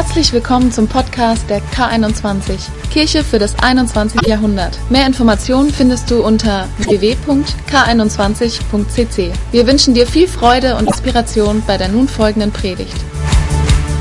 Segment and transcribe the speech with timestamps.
[0.00, 4.26] Herzlich willkommen zum Podcast der K21, Kirche für das 21.
[4.26, 4.78] Jahrhundert.
[4.88, 9.34] Mehr Informationen findest du unter www.k21.cc.
[9.52, 12.96] Wir wünschen dir viel Freude und Inspiration bei der nun folgenden Predigt.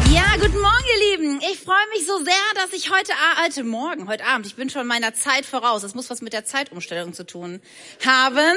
[0.09, 1.41] Ja, guten Morgen, ihr Lieben.
[1.51, 3.11] Ich freue mich so sehr, dass ich heute,
[3.43, 5.81] heute Morgen, heute Abend, ich bin schon meiner Zeit voraus.
[5.81, 7.59] Das muss was mit der Zeitumstellung zu tun
[8.05, 8.55] haben.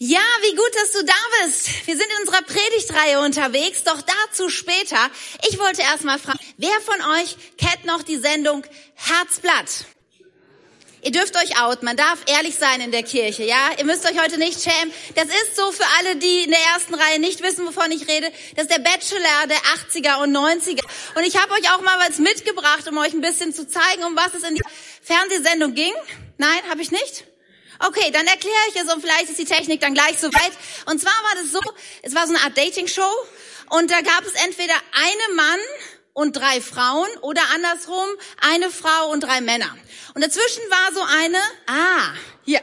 [0.00, 1.12] Ja, wie gut, dass du da
[1.42, 1.86] bist.
[1.88, 5.10] Wir sind in unserer Predigtreihe unterwegs, doch dazu später.
[5.50, 8.64] Ich wollte erst mal fragen, wer von euch kennt noch die Sendung
[8.94, 9.86] Herzblatt?
[11.02, 13.70] Ihr dürft euch out, man darf ehrlich sein in der Kirche, ja?
[13.76, 14.94] Ihr müsst euch heute nicht schämen.
[15.16, 18.30] Das ist so für alle, die in der ersten Reihe nicht wissen, wovon ich rede.
[18.54, 20.84] Das ist der Bachelor der 80er und 90er.
[21.16, 24.14] Und ich habe euch auch mal was mitgebracht, um euch ein bisschen zu zeigen, um
[24.14, 24.62] was es in die
[25.02, 25.92] Fernsehsendung ging.
[26.36, 27.24] Nein, habe ich nicht?
[27.80, 30.52] Okay, dann erkläre ich es und vielleicht ist die Technik dann gleich so weit.
[30.86, 31.60] Und zwar war das so,
[32.02, 33.12] es war so eine Art Dating-Show
[33.70, 35.60] und da gab es entweder einen Mann
[36.12, 38.08] und drei Frauen oder andersrum
[38.40, 39.76] eine Frau und drei Männer.
[40.14, 42.12] Und dazwischen war so eine, ah,
[42.44, 42.60] hier,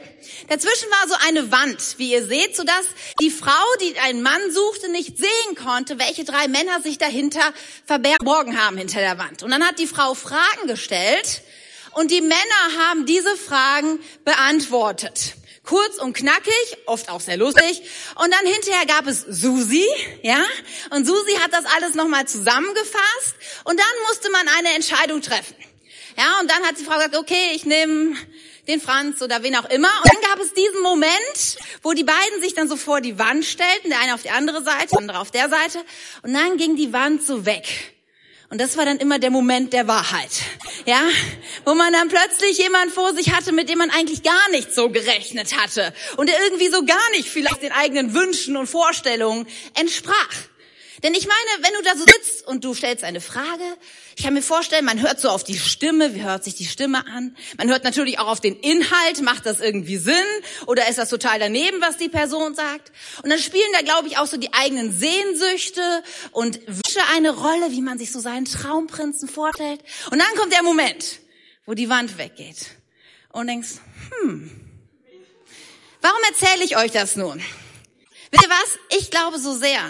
[0.48, 2.84] dazwischen war so eine Wand, wie ihr seht, sodass
[3.18, 7.54] die Frau, die einen Mann suchte, nicht sehen konnte, welche drei Männer sich dahinter
[7.86, 9.42] verborgen haben hinter der Wand.
[9.42, 11.42] Und dann hat die Frau Fragen gestellt
[11.96, 12.36] und die Männer
[12.78, 15.34] haben diese Fragen beantwortet.
[15.64, 17.82] Kurz und knackig, oft auch sehr lustig.
[18.16, 19.86] Und dann hinterher gab es Susi,
[20.22, 20.44] ja?
[20.90, 23.34] Und Susi hat das alles nochmal zusammengefasst.
[23.64, 25.56] Und dann musste man eine Entscheidung treffen.
[26.18, 28.14] Ja, und dann hat die Frau gesagt, okay, ich nehme
[28.68, 29.90] den Franz oder wen auch immer.
[30.04, 33.46] Und dann gab es diesen Moment, wo die beiden sich dann so vor die Wand
[33.46, 35.82] stellten, der eine auf die andere Seite, der andere auf der Seite.
[36.22, 37.95] Und dann ging die Wand so weg.
[38.48, 40.30] Und das war dann immer der Moment der Wahrheit.
[40.84, 41.00] Ja,
[41.64, 44.88] wo man dann plötzlich jemand vor sich hatte, mit dem man eigentlich gar nicht so
[44.88, 50.34] gerechnet hatte und der irgendwie so gar nicht vielleicht den eigenen Wünschen und Vorstellungen entsprach.
[51.02, 53.64] Denn ich meine, wenn du da so sitzt und du stellst eine Frage,
[54.16, 57.06] ich kann mir vorstellen, man hört so auf die Stimme, wie hört sich die Stimme
[57.06, 57.36] an?
[57.58, 60.14] Man hört natürlich auch auf den Inhalt, macht das irgendwie Sinn
[60.66, 62.92] oder ist das total daneben, was die Person sagt?
[63.22, 65.82] Und dann spielen da, glaube ich, auch so die eigenen Sehnsüchte
[66.32, 69.80] und Wünsche eine Rolle, wie man sich so seinen Traumprinzen vorstellt.
[70.10, 71.20] Und dann kommt der Moment,
[71.66, 72.70] wo die Wand weggeht
[73.32, 73.68] und denkst,
[74.22, 74.50] hm,
[76.00, 77.42] warum erzähle ich euch das nun?
[78.30, 78.98] Wisst ihr was?
[78.98, 79.80] Ich glaube so sehr,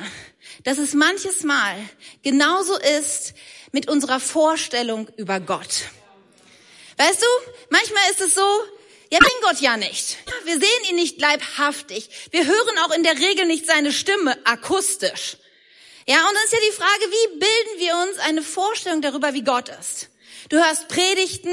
[0.67, 1.77] dass es manches Mal
[2.25, 3.35] genauso ist
[3.71, 5.85] mit unserer Vorstellung über Gott.
[6.97, 7.27] Weißt du,
[7.71, 8.43] manchmal ist es so,
[9.13, 10.17] ja, bin Gott ja nicht.
[10.43, 12.11] Wir sehen ihn nicht leibhaftig.
[12.33, 15.37] Wir hören auch in der Regel nicht seine Stimme akustisch.
[16.09, 19.45] Ja, und dann ist ja die Frage, wie bilden wir uns eine Vorstellung darüber, wie
[19.45, 20.09] Gott ist?
[20.49, 21.53] Du hörst Predigten,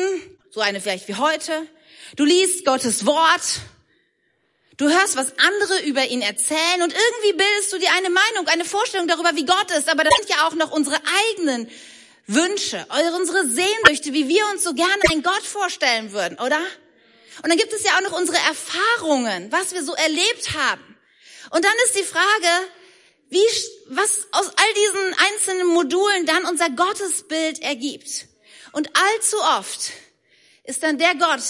[0.50, 1.68] so eine vielleicht wie heute.
[2.16, 3.62] Du liest Gottes Wort.
[4.78, 8.66] Du hörst, was andere über ihn erzählen und irgendwie bildest du dir eine Meinung, eine
[8.66, 9.88] Vorstellung darüber, wie Gott ist.
[9.88, 11.70] Aber das sind ja auch noch unsere eigenen
[12.26, 12.86] Wünsche,
[13.16, 16.60] unsere Sehnsüchte, wie wir uns so gerne einen Gott vorstellen würden, oder?
[17.44, 20.98] Und dann gibt es ja auch noch unsere Erfahrungen, was wir so erlebt haben.
[21.52, 22.68] Und dann ist die Frage,
[23.30, 23.46] wie,
[23.90, 28.28] was aus all diesen einzelnen Modulen dann unser Gottesbild ergibt.
[28.72, 29.92] Und allzu oft
[30.64, 31.42] ist dann der Gott,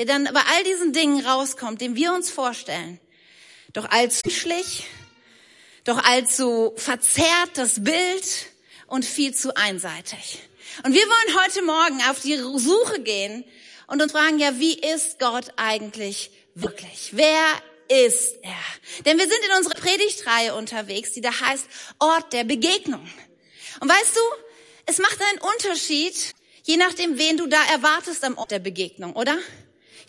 [0.00, 2.98] der dann bei all diesen Dingen rauskommt, den wir uns vorstellen,
[3.74, 4.86] doch allzu schlich,
[5.84, 8.46] doch allzu verzerrt das Bild
[8.86, 10.38] und viel zu einseitig.
[10.84, 13.44] Und wir wollen heute Morgen auf die Suche gehen
[13.88, 17.10] und uns fragen, ja, wie ist Gott eigentlich wirklich?
[17.12, 17.44] Wer
[18.08, 19.04] ist er?
[19.04, 21.66] Denn wir sind in unserer Predigtreihe unterwegs, die da heißt
[21.98, 23.06] Ort der Begegnung.
[23.80, 24.20] Und weißt du,
[24.86, 29.36] es macht einen Unterschied, je nachdem, wen du da erwartest am Ort der Begegnung, oder?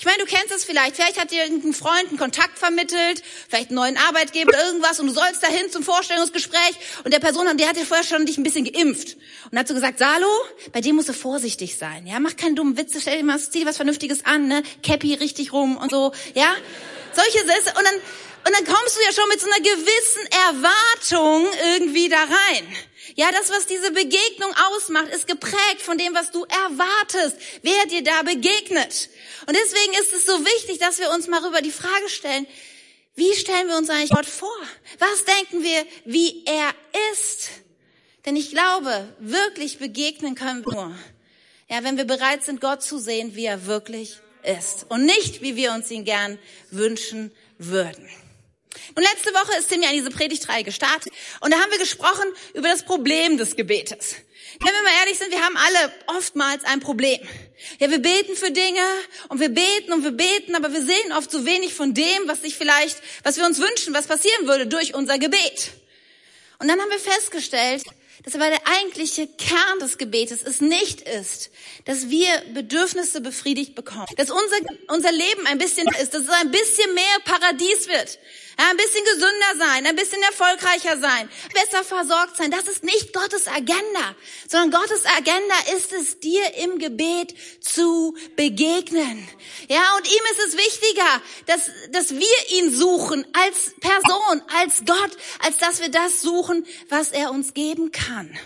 [0.02, 0.96] Ich meine, du kennst es vielleicht.
[0.96, 5.06] Vielleicht hat dir irgendein Freund einen Kontakt vermittelt, vielleicht einen neuen Arbeitgeber oder irgendwas und
[5.06, 6.74] du sollst dahin zum Vorstellungsgespräch
[7.04, 9.16] und der Person, der hat dir vorher schon dich ein bisschen geimpft
[9.52, 10.26] und hat so gesagt, Salo,
[10.72, 13.60] bei dem musst du vorsichtig sein, ja, mach keine dummen Witze, stell dir mal, zieh
[13.60, 16.52] dir was Vernünftiges an, ne, Cappy richtig rum und so, ja,
[17.14, 17.96] solche Sätze und dann
[18.44, 21.46] und dann kommst du ja schon mit so einer gewissen Erwartung
[21.76, 22.76] irgendwie da rein.
[23.16, 28.04] Ja, das, was diese Begegnung ausmacht, ist geprägt von dem, was du erwartest, wer dir
[28.04, 29.10] da begegnet.
[29.48, 32.48] Und deswegen ist es so wichtig, dass wir uns mal über die Frage stellen,
[33.16, 34.50] wie stellen wir uns eigentlich Gott vor?
[35.00, 36.74] Was denken wir, wie er
[37.12, 37.50] ist?
[38.26, 40.96] Denn ich glaube, wirklich begegnen können wir nur,
[41.70, 44.86] ja, wenn wir bereit sind, Gott zu sehen, wie er wirklich ist.
[44.90, 48.08] Und nicht, wie wir uns ihn gern wünschen würden.
[48.96, 52.28] Und letzte Woche ist Tim ja in diese Predigtreihe gestartet und da haben wir gesprochen
[52.54, 54.16] über das Problem des Gebetes.
[54.60, 57.20] Wenn wir mal ehrlich sind, wir haben alle oftmals ein Problem.
[57.80, 58.84] Ja, wir beten für Dinge
[59.30, 62.42] und wir beten und wir beten, aber wir sehen oft so wenig von dem, was
[62.42, 65.72] sich vielleicht, was wir uns wünschen, was passieren würde durch unser Gebet.
[66.60, 67.84] Und dann haben wir festgestellt,
[68.24, 71.50] dass aber der eigentliche Kern des Gebetes es nicht ist,
[71.86, 74.58] dass wir Bedürfnisse befriedigt bekommen, dass unser,
[74.88, 78.20] unser Leben ein bisschen ist, dass es ein bisschen mehr Paradies wird,
[78.60, 82.52] ja, ein bisschen gesünder sein, ein bisschen erfolgreicher sein, besser versorgt sein.
[82.52, 84.16] Das ist nicht Gottes Agenda,
[84.48, 89.28] sondern Gottes Agenda ist es, dir im Gebet zu begegnen.
[89.68, 95.12] Ja, und ihm ist es wichtiger, dass, dass wir ihn suchen als Person, als Gott,
[95.40, 98.38] als dass wir das suchen, was er uns geben kann.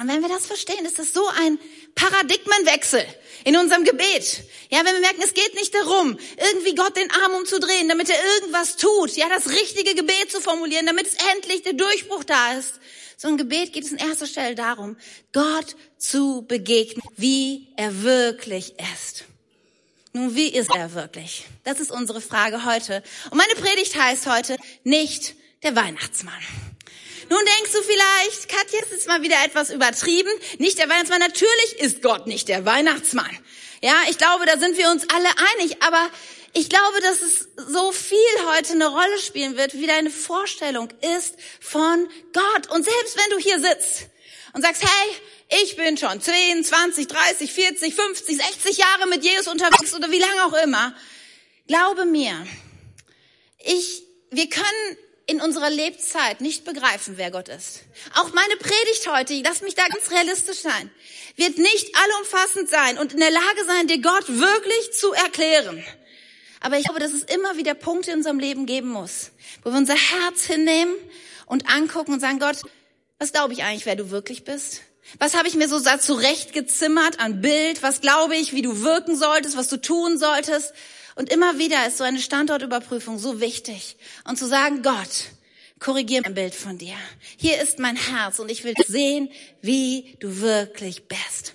[0.00, 1.58] Und wenn wir das verstehen, ist das so ein
[1.94, 3.04] Paradigmenwechsel
[3.44, 4.44] in unserem Gebet.
[4.70, 8.16] Ja, wenn wir merken, es geht nicht darum, irgendwie Gott den Arm umzudrehen, damit er
[8.36, 12.80] irgendwas tut, ja, das richtige Gebet zu formulieren, damit es endlich der Durchbruch da ist.
[13.18, 14.96] So ein Gebet geht es in erster Stelle darum,
[15.34, 19.24] Gott zu begegnen, wie er wirklich ist.
[20.14, 21.44] Nun, wie ist er wirklich?
[21.64, 23.02] Das ist unsere Frage heute.
[23.30, 26.40] Und meine Predigt heißt heute nicht der Weihnachtsmann.
[27.30, 30.30] Nun denkst du vielleicht, Katja, ist jetzt mal wieder etwas übertrieben.
[30.58, 31.20] Nicht der Weihnachtsmann.
[31.20, 33.30] Natürlich ist Gott nicht der Weihnachtsmann.
[33.82, 35.80] Ja, ich glaube, da sind wir uns alle einig.
[35.80, 36.10] Aber
[36.54, 38.18] ich glaube, dass es so viel
[38.52, 42.68] heute eine Rolle spielen wird, wie deine Vorstellung ist von Gott.
[42.68, 44.08] Und selbst wenn du hier sitzt
[44.52, 49.46] und sagst, hey, ich bin schon 10, 20, 30, 40, 50, 60 Jahre mit Jesus
[49.46, 50.96] unterwegs oder wie lange auch immer,
[51.68, 52.44] glaube mir,
[53.60, 54.98] ich, wir können
[55.30, 57.82] in unserer Lebzeit nicht begreifen, wer Gott ist.
[58.16, 60.90] Auch meine Predigt heute, lass mich da ganz realistisch sein,
[61.36, 65.84] wird nicht allumfassend sein und in der Lage sein, dir Gott wirklich zu erklären.
[66.60, 69.30] Aber ich glaube, dass es immer wieder Punkte in unserem Leben geben muss,
[69.62, 70.94] wo wir unser Herz hinnehmen
[71.46, 72.56] und angucken und sagen, Gott,
[73.18, 74.80] was glaube ich eigentlich, wer du wirklich bist?
[75.18, 77.84] Was habe ich mir so zurechtgezimmert an Bild?
[77.84, 80.72] Was glaube ich, wie du wirken solltest, was du tun solltest?
[81.14, 83.96] Und immer wieder ist so eine Standortüberprüfung so wichtig.
[84.24, 85.30] Und zu sagen, Gott,
[85.78, 86.94] korrigier mein Bild von dir.
[87.36, 89.30] Hier ist mein Herz und ich will sehen,
[89.62, 91.54] wie du wirklich bist.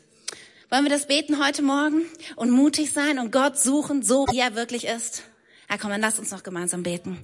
[0.69, 2.01] Wollen wir das beten heute Morgen
[2.35, 5.23] und mutig sein und Gott suchen, so wie er wirklich ist?
[5.69, 7.19] Ja, komm, dann lass uns noch gemeinsam beten.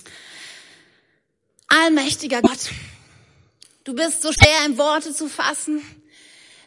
[1.68, 2.70] Allmächtiger Gott,
[3.84, 5.82] du bist so schwer in Worte zu fassen.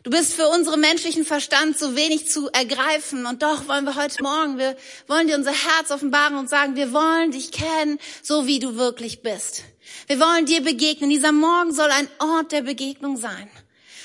[0.04, 3.24] Du bist für unseren menschlichen Verstand so wenig zu ergreifen.
[3.24, 6.92] Und doch wollen wir heute Morgen, wir wollen dir unser Herz offenbaren und sagen, wir
[6.92, 9.62] wollen dich kennen, so wie du wirklich bist.
[10.06, 11.08] Wir wollen dir begegnen.
[11.08, 13.50] Dieser Morgen soll ein Ort der Begegnung sein.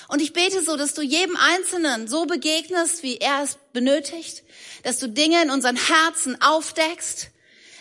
[0.07, 4.44] Und ich bete so, dass du jedem Einzelnen so begegnest, wie er es benötigt,
[4.84, 7.28] dass du Dinge in unseren Herzen aufdeckst,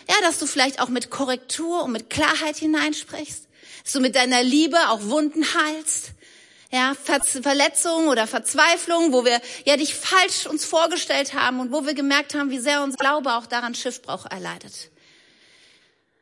[0.09, 3.47] ja, dass du vielleicht auch mit Korrektur und mit Klarheit hineinsprichst,
[3.85, 6.11] dass du mit deiner Liebe auch Wunden heilst,
[6.71, 11.93] ja, Verletzungen oder Verzweiflungen, wo wir ja dich falsch uns vorgestellt haben und wo wir
[11.93, 14.91] gemerkt haben, wie sehr unser Glaube auch daran Schiffbruch erleidet.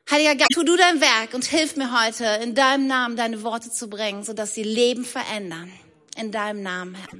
[0.09, 3.69] Heiliger Geist, tu du dein Werk und hilf mir heute, in deinem Namen deine Worte
[3.69, 5.69] zu bringen, sodass sie Leben verändern.
[6.15, 7.19] In deinem Namen, Herr.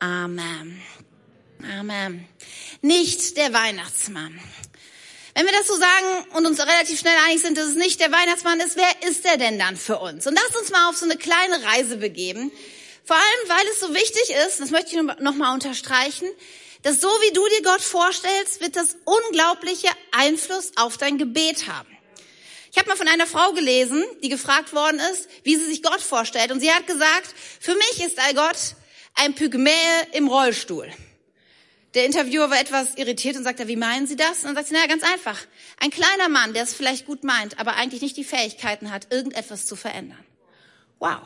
[0.00, 0.82] Amen.
[1.78, 2.28] Amen.
[2.82, 4.38] Nicht der Weihnachtsmann.
[5.34, 8.12] Wenn wir das so sagen und uns relativ schnell einig sind, dass es nicht der
[8.12, 10.26] Weihnachtsmann ist, wer ist der denn dann für uns?
[10.28, 12.52] Und lass uns mal auf so eine kleine Reise begeben.
[13.04, 16.28] Vor allem, weil es so wichtig ist, das möchte ich noch mal unterstreichen,
[16.82, 21.88] dass so wie du dir Gott vorstellst, wird das unglaubliche Einfluss auf dein Gebet haben.
[22.70, 26.00] Ich habe mal von einer Frau gelesen, die gefragt worden ist, wie sie sich Gott
[26.00, 26.52] vorstellt.
[26.52, 28.56] Und sie hat gesagt, für mich ist Gott
[29.14, 29.72] ein Pygmäe
[30.12, 30.92] im Rollstuhl.
[31.94, 34.40] Der Interviewer war etwas irritiert und sagte, wie meinen Sie das?
[34.40, 35.38] Und dann sagt sie, naja, ganz einfach.
[35.78, 39.66] Ein kleiner Mann, der es vielleicht gut meint, aber eigentlich nicht die Fähigkeiten hat, irgendetwas
[39.66, 40.24] zu verändern.
[40.98, 41.20] Wow.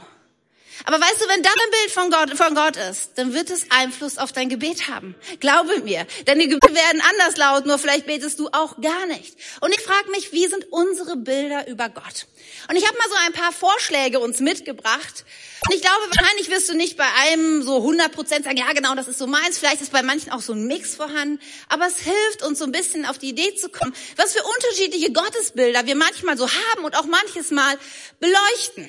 [0.85, 3.71] Aber weißt du, wenn das ein Bild von Gott, von Gott ist, dann wird es
[3.71, 5.15] Einfluss auf dein Gebet haben.
[5.41, 6.07] Glaube mir.
[6.27, 9.37] Denn die Gebete werden anders lauten, nur vielleicht betest du auch gar nicht.
[9.61, 12.27] Und ich frage mich, wie sind unsere Bilder über Gott?
[12.69, 15.25] Und ich habe mal so ein paar Vorschläge uns mitgebracht.
[15.67, 18.95] Und ich glaube, wahrscheinlich wirst du nicht bei einem so 100 Prozent sagen, ja genau,
[18.95, 19.59] das ist so meins.
[19.59, 21.41] Vielleicht ist bei manchen auch so ein Mix vorhanden.
[21.69, 25.13] Aber es hilft uns so ein bisschen auf die Idee zu kommen, was für unterschiedliche
[25.13, 27.79] Gottesbilder wir manchmal so haben und auch manches Mal
[28.21, 28.89] beleuchten.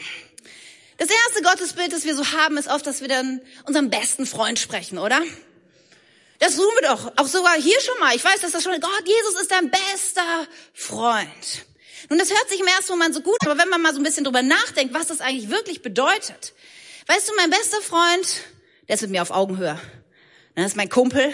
[0.99, 4.59] Das erste Gottesbild, das wir so haben, ist oft, dass wir dann unserem besten Freund
[4.59, 5.21] sprechen, oder?
[6.39, 7.13] Das tun wir doch.
[7.15, 8.13] Auch sogar hier schon mal.
[8.15, 11.65] Ich weiß, dass das schon, Gott, Jesus ist dein bester Freund.
[12.09, 14.03] Nun, das hört sich im ersten Moment so gut, aber wenn man mal so ein
[14.03, 16.53] bisschen drüber nachdenkt, was das eigentlich wirklich bedeutet.
[17.07, 18.27] Weißt du, mein bester Freund,
[18.89, 19.79] der ist mit mir auf Augenhöhe.
[20.55, 21.33] Das ist mein Kumpel.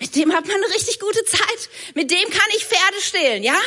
[0.00, 1.68] Mit dem hat man eine richtig gute Zeit.
[1.94, 3.58] Mit dem kann ich Pferde stehlen, ja?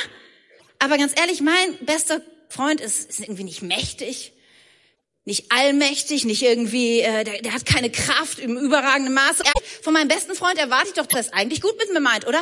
[0.80, 4.34] Aber ganz ehrlich, mein bester Freund ist, ist irgendwie nicht mächtig
[5.28, 9.44] nicht allmächtig, nicht irgendwie, äh, der, der hat keine Kraft im überragenden Maße.
[9.82, 12.42] Von meinem besten Freund erwarte ich doch, dass er eigentlich gut mit mir meint, oder?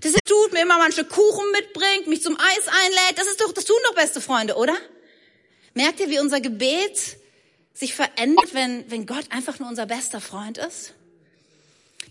[0.00, 3.18] Dass er tut, mir immer manche Kuchen mitbringt, mich zum Eis einlädt.
[3.18, 4.76] Das ist doch, das tun doch beste Freunde, oder?
[5.74, 7.16] Merkt ihr, wie unser Gebet
[7.74, 10.94] sich verändert, wenn, wenn Gott einfach nur unser bester Freund ist?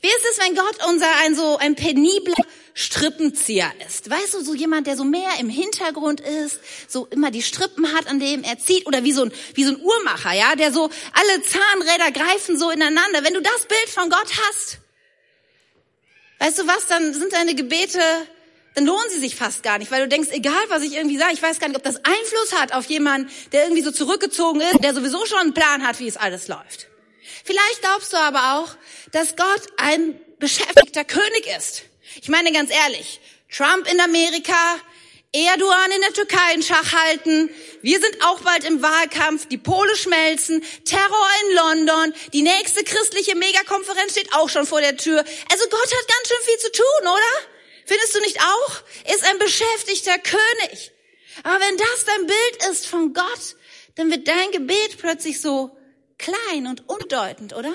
[0.01, 2.35] Wie ist es, wenn Gott unser ein so ein penibler
[2.73, 4.09] Strippenzieher ist?
[4.09, 8.07] Weißt du, so jemand, der so mehr im Hintergrund ist, so immer die Strippen hat,
[8.07, 10.89] an dem er zieht, oder wie so ein wie so ein Uhrmacher, ja, der so
[11.13, 13.23] alle Zahnräder greifen so ineinander.
[13.23, 14.77] Wenn du das Bild von Gott hast,
[16.39, 16.87] weißt du was?
[16.87, 17.99] Dann sind deine Gebete
[18.75, 21.33] dann lohnen sie sich fast gar nicht, weil du denkst, egal was ich irgendwie sage,
[21.33, 24.81] ich weiß gar nicht, ob das Einfluss hat auf jemanden, der irgendwie so zurückgezogen ist,
[24.83, 26.87] der sowieso schon einen Plan hat, wie es alles läuft.
[27.43, 28.75] Vielleicht glaubst du aber auch,
[29.11, 31.83] dass Gott ein beschäftigter König ist.
[32.21, 33.19] Ich meine ganz ehrlich,
[33.51, 34.79] Trump in Amerika,
[35.31, 37.49] Erdogan in der Türkei in Schach halten,
[37.81, 43.35] wir sind auch bald im Wahlkampf, die Pole schmelzen, Terror in London, die nächste christliche
[43.35, 45.19] Megakonferenz steht auch schon vor der Tür.
[45.51, 47.49] Also Gott hat ganz schön viel zu tun, oder?
[47.85, 49.13] Findest du nicht auch?
[49.13, 50.91] Ist ein beschäftigter König.
[51.43, 53.55] Aber wenn das dein Bild ist von Gott,
[53.95, 55.75] dann wird dein Gebet plötzlich so
[56.19, 57.73] klein und unbedeutend, oder?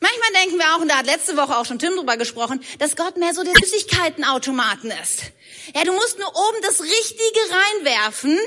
[0.00, 2.96] Manchmal denken wir auch, und da hat letzte Woche auch schon Tim drüber gesprochen, dass
[2.96, 5.32] Gott mehr so der Süßigkeitenautomaten ist.
[5.74, 8.38] Ja, du musst nur oben das Richtige reinwerfen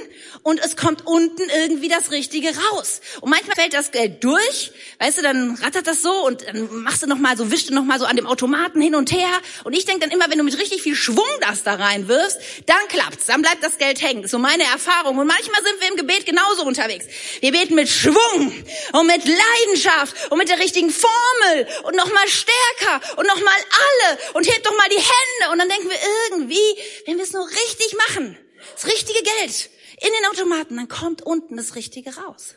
[0.44, 3.00] und es kommt unten irgendwie das Richtige raus.
[3.22, 7.04] Und manchmal fällt das Geld durch, weißt du, dann rattert das so und dann machst
[7.04, 9.30] du noch mal so, wischst du noch mal so an dem Automaten hin und her.
[9.64, 12.88] Und ich denke dann immer, wenn du mit richtig viel Schwung das da reinwirfst, dann
[12.90, 14.28] klappt's, dann bleibt das Geld hängen.
[14.28, 15.18] So meine Erfahrung.
[15.18, 17.06] Und manchmal sind wir im Gebet genauso unterwegs.
[17.40, 22.28] Wir beten mit Schwung und mit Leidenschaft und mit der richtigen Formel und noch mal
[22.28, 25.52] stärker und noch mal alle und hebt doch mal die Hände.
[25.54, 25.98] Und dann denken wir
[26.30, 28.38] irgendwie, wenn wir es nur richtig machen,
[28.74, 29.70] das richtige Geld
[30.02, 32.56] in den Automaten, dann kommt unten das Richtige raus.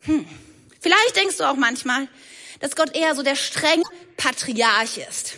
[0.00, 0.26] Hm.
[0.80, 2.08] Vielleicht denkst du auch manchmal,
[2.60, 3.84] dass Gott eher so der strenge
[4.16, 5.34] Patriarch ist.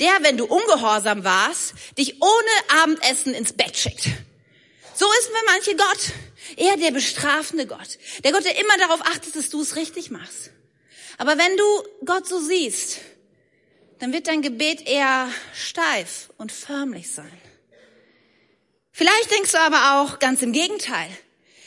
[0.00, 4.06] Der, wenn du ungehorsam warst, dich ohne Abendessen ins Bett schickt.
[4.94, 6.12] So ist mir manche Gott.
[6.56, 7.98] Eher der bestrafende Gott.
[8.24, 10.50] Der Gott, der immer darauf achtet, dass du es richtig machst.
[11.18, 11.64] Aber wenn du
[12.04, 13.00] Gott so siehst,
[13.98, 17.32] dann wird dein Gebet eher steif und förmlich sein.
[18.92, 21.08] Vielleicht denkst du aber auch ganz im Gegenteil.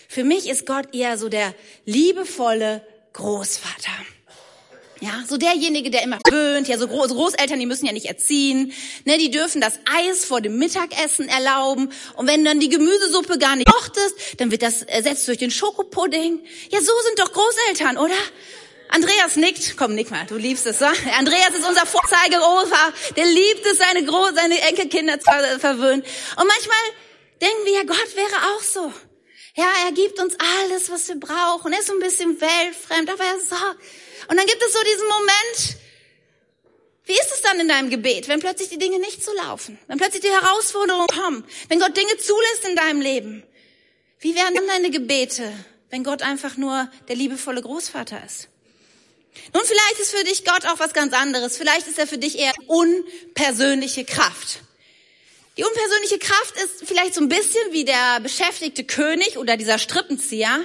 [0.08, 1.54] Für mich ist Gott eher so der
[1.86, 3.92] liebevolle Großvater.
[5.00, 6.68] Ja, so derjenige, der immer wöhnt.
[6.68, 8.74] Ja, so Großeltern, die müssen ja nicht erziehen.
[9.06, 11.92] Ne, die dürfen das Eis vor dem Mittagessen erlauben.
[12.16, 16.40] Und wenn dann die Gemüsesuppe gar nicht mochtest, dann wird das ersetzt durch den Schokopudding.
[16.72, 18.16] Ja, so sind doch Großeltern, oder?
[18.90, 19.78] Andreas nickt.
[19.78, 20.86] Komm, nick mal, du liebst es, so?
[21.18, 22.94] Andreas ist unser Vorzeigeopa.
[23.16, 25.30] Der liebt es, seine, Gro seine Enkelkinder zu
[25.60, 26.02] verwöhnen.
[26.02, 26.78] Und manchmal
[27.42, 28.94] denken wir, ja, Gott wäre auch so.
[29.56, 31.74] Ja, er gibt uns alles, was wir brauchen.
[31.74, 33.82] Er ist so ein bisschen weltfremd, aber er sorgt.
[34.28, 35.78] Und dann gibt es so diesen Moment,
[37.06, 39.80] wie ist es dann in deinem Gebet, wenn plötzlich die Dinge nicht so laufen?
[39.88, 41.46] Wenn plötzlich die Herausforderungen kommen?
[41.70, 43.44] Wenn Gott Dinge zulässt in deinem Leben?
[44.20, 45.52] Wie werden dann deine Gebete,
[45.90, 48.50] wenn Gott einfach nur der liebevolle Großvater ist?
[49.54, 51.58] Nun, vielleicht ist für dich Gott auch was ganz anderes.
[51.58, 54.60] Vielleicht ist er für dich eher unpersönliche Kraft.
[55.58, 60.60] Die unpersönliche Kraft ist vielleicht so ein bisschen wie der beschäftigte König oder dieser Strippenzieher.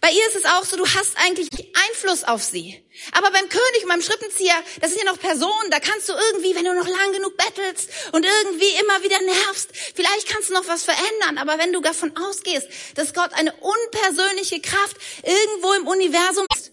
[0.00, 1.48] Bei ihr ist es auch so, du hast eigentlich
[1.88, 2.80] Einfluss auf sie.
[3.12, 6.54] Aber beim König und beim Strippenzieher, das sind ja noch Personen, da kannst du irgendwie,
[6.54, 10.68] wenn du noch lang genug bettelst und irgendwie immer wieder nervst, vielleicht kannst du noch
[10.68, 11.38] was verändern.
[11.38, 16.67] Aber wenn du davon ausgehst, dass Gott eine unpersönliche Kraft irgendwo im Universum ist,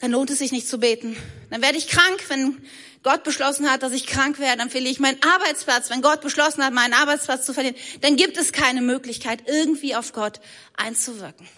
[0.00, 1.16] dann lohnt es sich nicht zu beten.
[1.50, 2.62] Dann werde ich krank, wenn
[3.02, 5.90] Gott beschlossen hat, dass ich krank werde, dann verliere ich meinen Arbeitsplatz.
[5.90, 10.12] Wenn Gott beschlossen hat, meinen Arbeitsplatz zu verlieren, dann gibt es keine Möglichkeit, irgendwie auf
[10.12, 10.40] Gott
[10.76, 11.48] einzuwirken.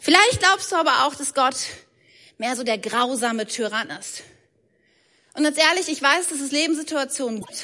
[0.00, 1.54] Vielleicht glaubst du aber auch, dass Gott
[2.38, 4.22] mehr so der grausame Tyrann ist.
[5.34, 7.62] Und ganz ehrlich, ich weiß, dass es Lebenssituationen gibt.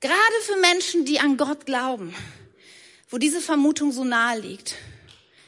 [0.00, 2.14] Gerade für Menschen, die an Gott glauben,
[3.08, 4.74] wo diese Vermutung so nahe liegt.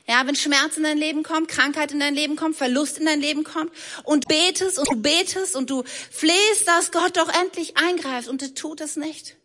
[0.09, 3.21] Ja, wenn Schmerz in dein Leben kommt, Krankheit in dein Leben kommt, Verlust in dein
[3.21, 3.71] Leben kommt
[4.05, 8.55] und betest und du betest und du flehst, dass Gott doch endlich eingreift und er
[8.55, 9.37] tut es nicht.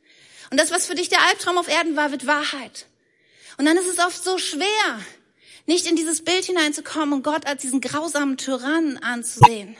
[0.52, 2.86] Und das, was für dich der Albtraum auf Erden war, wird Wahrheit.
[3.58, 5.00] Und dann ist es oft so schwer,
[5.66, 9.76] nicht in dieses Bild hineinzukommen und Gott als diesen grausamen Tyrannen anzusehen.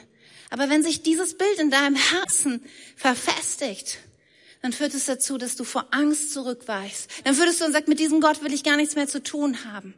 [0.50, 2.62] Aber wenn sich dieses Bild in deinem Herzen
[2.94, 4.00] verfestigt,
[4.60, 7.08] dann führt es dazu, dass du vor Angst zurückweichst.
[7.24, 9.64] Dann würdest du und sagst, mit diesem Gott will ich gar nichts mehr zu tun
[9.64, 9.94] haben.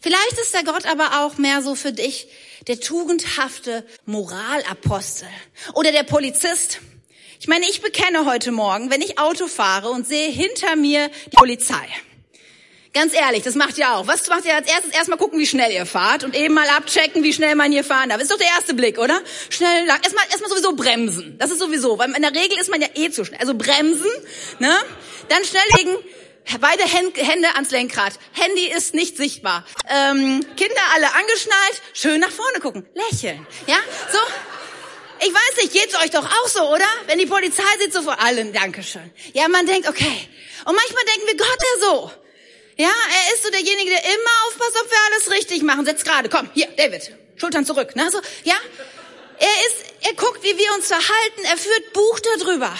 [0.00, 2.28] Vielleicht ist der Gott aber auch mehr so für dich
[2.66, 5.28] der tugendhafte Moralapostel
[5.74, 6.80] oder der Polizist.
[7.38, 11.36] Ich meine, ich bekenne heute Morgen, wenn ich Auto fahre und sehe hinter mir die
[11.36, 11.86] Polizei.
[12.92, 14.08] Ganz ehrlich, das macht ihr auch.
[14.08, 14.92] Was macht ihr als erstes?
[14.92, 18.08] Erstmal gucken, wie schnell ihr fahrt und eben mal abchecken, wie schnell man hier fahren
[18.08, 18.20] darf.
[18.20, 19.20] Ist doch der erste Blick, oder?
[19.48, 20.00] Schnell lang.
[20.02, 21.36] Erstmal, erstmal sowieso bremsen.
[21.38, 23.38] Das ist sowieso, weil in der Regel ist man ja eh zu schnell.
[23.38, 24.10] Also bremsen,
[24.58, 24.76] ne?
[25.28, 25.96] Dann schnell legen,
[26.60, 28.14] Beide Hände ans Lenkrad.
[28.32, 29.64] Handy ist nicht sichtbar.
[29.88, 31.82] Ähm, Kinder alle angeschnallt.
[31.92, 32.86] Schön nach vorne gucken.
[32.94, 33.46] Lächeln.
[33.66, 33.78] Ja,
[34.10, 34.18] so.
[35.22, 36.86] Ich weiß nicht, geht's euch doch auch so, oder?
[37.06, 39.12] Wenn die Polizei sieht, so vor allen, Dankeschön.
[39.34, 40.28] Ja, man denkt, okay.
[40.64, 42.10] Und manchmal denken wir, Gott er so.
[42.78, 45.84] Ja, er ist so derjenige, der immer aufpasst, ob wir alles richtig machen.
[45.84, 47.94] Setz gerade, komm, hier, David, Schultern zurück.
[47.94, 48.10] Ne?
[48.10, 48.56] So, ja,
[49.38, 51.44] er ist, er guckt, wie wir uns verhalten.
[51.44, 52.74] Er führt Buch darüber.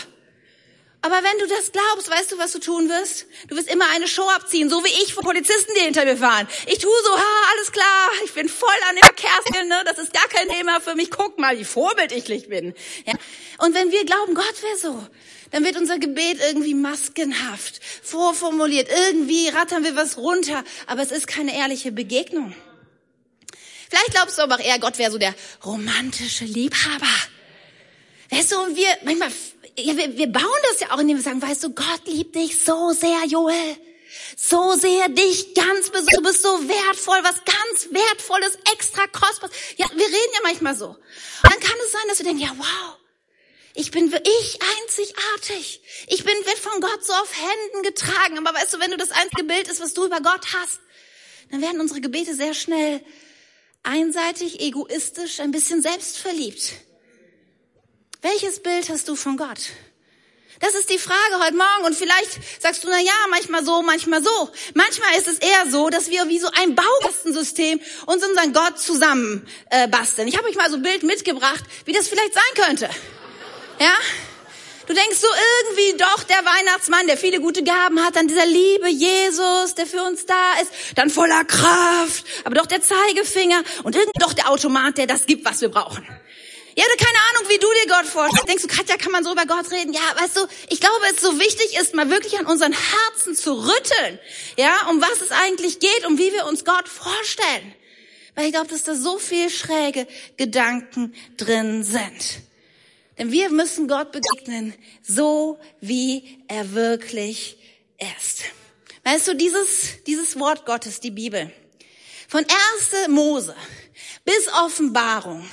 [1.03, 3.27] Aber wenn du das glaubst, weißt du, was du tun wirst?
[3.49, 6.47] Du wirst immer eine Show abziehen, so wie ich vor Polizisten, die hinter mir fahren.
[6.67, 9.83] Ich tue so, ha, alles klar, ich bin voll an dem Verkehrsmittel, ne?
[9.87, 11.11] das ist gar kein Thema für mich.
[11.11, 12.75] Guck mal, wie vorbildlich ich bin.
[13.07, 13.15] Ja?
[13.59, 15.07] Und wenn wir glauben, Gott wäre so,
[15.53, 18.89] dann wird unser Gebet irgendwie maskenhaft, vorformuliert.
[19.09, 22.55] Irgendwie rattern wir was runter, aber es ist keine ehrliche Begegnung.
[23.89, 27.09] Vielleicht glaubst du aber auch eher, Gott wäre so der romantische Liebhaber.
[28.31, 29.33] Weißt du, und wir, manchmal
[29.81, 32.63] ja, wir, wir bauen das ja auch, indem wir sagen, weißt du, Gott liebt dich
[32.63, 33.77] so sehr, Joel.
[34.37, 36.17] So sehr dich ganz besonders.
[36.17, 39.55] Du bist so wertvoll, was ganz Wertvolles, extra kostbares.
[39.77, 40.89] Ja, wir reden ja manchmal so.
[40.89, 40.99] Und
[41.43, 42.97] dann kann es sein, dass wir denken, ja, wow.
[43.75, 45.81] Ich bin ich einzigartig.
[46.09, 48.39] Ich bin, wird von Gott so auf Händen getragen.
[48.39, 50.81] Aber weißt du, wenn du das einzige Bild ist, was du über Gott hast,
[51.51, 53.05] dann werden unsere Gebete sehr schnell
[53.83, 56.73] einseitig, egoistisch, ein bisschen selbstverliebt.
[58.23, 59.71] Welches Bild hast du von Gott?
[60.61, 61.87] Das ist die Frage heute Morgen.
[61.87, 64.51] Und vielleicht sagst du, na ja, manchmal so, manchmal so.
[64.75, 69.47] Manchmal ist es eher so, dass wir wie so ein Baukastensystem uns unseren Gott zusammen
[69.71, 70.29] äh, basteln.
[70.29, 72.91] Ich habe euch mal so ein Bild mitgebracht, wie das vielleicht sein könnte.
[73.79, 73.95] Ja?
[74.87, 78.89] Du denkst so irgendwie doch der Weihnachtsmann, der viele gute Gaben hat, dann dieser liebe
[78.89, 84.19] Jesus, der für uns da ist, dann voller Kraft, aber doch der Zeigefinger und irgendwie
[84.19, 86.07] doch der Automat, der das gibt, was wir brauchen.
[86.81, 88.49] Ja, du keine Ahnung, wie du dir Gott vorstellst.
[88.49, 89.93] Denkst du, Katja, kann man so über Gott reden?
[89.93, 93.53] Ja, weißt du, ich glaube, es so wichtig ist, mal wirklich an unseren Herzen zu
[93.53, 94.19] rütteln.
[94.57, 97.75] Ja, um was es eigentlich geht, um wie wir uns Gott vorstellen.
[98.35, 100.07] Weil ich glaube, dass da so viel schräge
[100.39, 102.41] Gedanken drin sind.
[103.19, 107.59] Denn wir müssen Gott begegnen, so wie er wirklich
[108.17, 108.45] ist.
[109.05, 111.53] Weißt du, dieses, dieses Wort Gottes, die Bibel,
[112.27, 113.09] von 1.
[113.09, 113.55] Mose
[114.25, 115.47] bis Offenbarung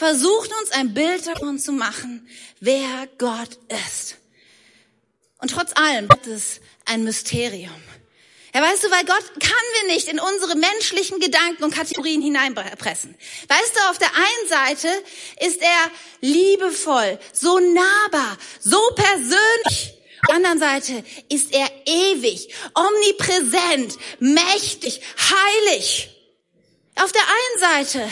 [0.00, 2.26] versucht uns ein Bild davon zu machen,
[2.58, 4.16] wer Gott ist.
[5.42, 7.82] Und trotz allem ist es ein Mysterium.
[8.54, 13.14] Ja, weißt du, weil Gott kann wir nicht in unsere menschlichen Gedanken und Kategorien hineinpressen.
[13.46, 14.88] Weißt du, auf der einen Seite
[15.46, 15.90] ist er
[16.22, 19.98] liebevoll, so nahbar, so persönlich.
[20.22, 26.08] Auf der anderen Seite ist er ewig, omnipräsent, mächtig, heilig.
[26.96, 28.10] Auf der einen Seite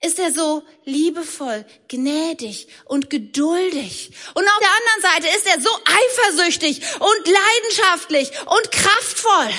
[0.00, 4.12] ist er so liebevoll, gnädig und geduldig.
[4.34, 9.50] Und auf der anderen Seite ist er so eifersüchtig und leidenschaftlich und kraftvoll.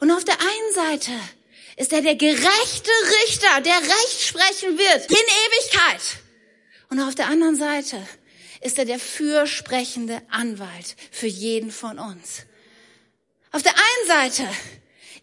[0.00, 1.12] Und auf der einen Seite
[1.76, 2.90] ist er der gerechte
[3.24, 6.00] Richter, der Recht sprechen wird in Ewigkeit.
[6.88, 8.00] Und auf der anderen Seite
[8.62, 12.42] ist er der fürsprechende Anwalt für jeden von uns.
[13.52, 14.48] Auf der einen Seite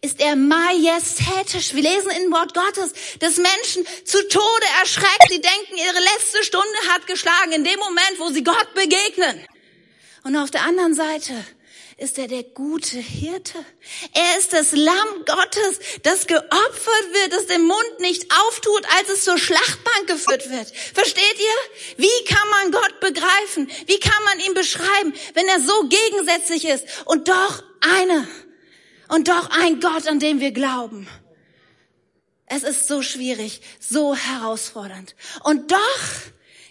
[0.01, 1.75] ist er majestätisch.
[1.75, 5.29] Wir lesen in Wort Gottes, dass Menschen zu Tode erschreckt.
[5.29, 9.45] Sie denken, ihre letzte Stunde hat geschlagen in dem Moment, wo sie Gott begegnen.
[10.23, 11.33] Und auf der anderen Seite
[11.97, 13.63] ist er der gute Hirte.
[14.13, 19.23] Er ist das Lamm Gottes, das geopfert wird, das den Mund nicht auftut, als es
[19.23, 20.67] zur Schlachtbank geführt wird.
[20.95, 21.97] Versteht ihr?
[21.97, 23.69] Wie kann man Gott begreifen?
[23.85, 28.27] Wie kann man ihn beschreiben, wenn er so gegensätzlich ist und doch eine
[29.11, 31.07] und doch ein Gott, an dem wir glauben.
[32.45, 35.15] Es ist so schwierig, so herausfordernd.
[35.43, 36.01] Und doch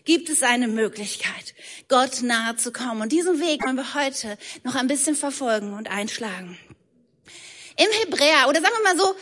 [0.04, 1.54] gibt es eine Möglichkeit,
[1.88, 3.02] Gott nahe zu kommen.
[3.02, 6.58] Und diesen Weg wollen wir heute noch ein bisschen verfolgen und einschlagen.
[7.76, 9.14] Im Hebräer, oder sagen wir mal so,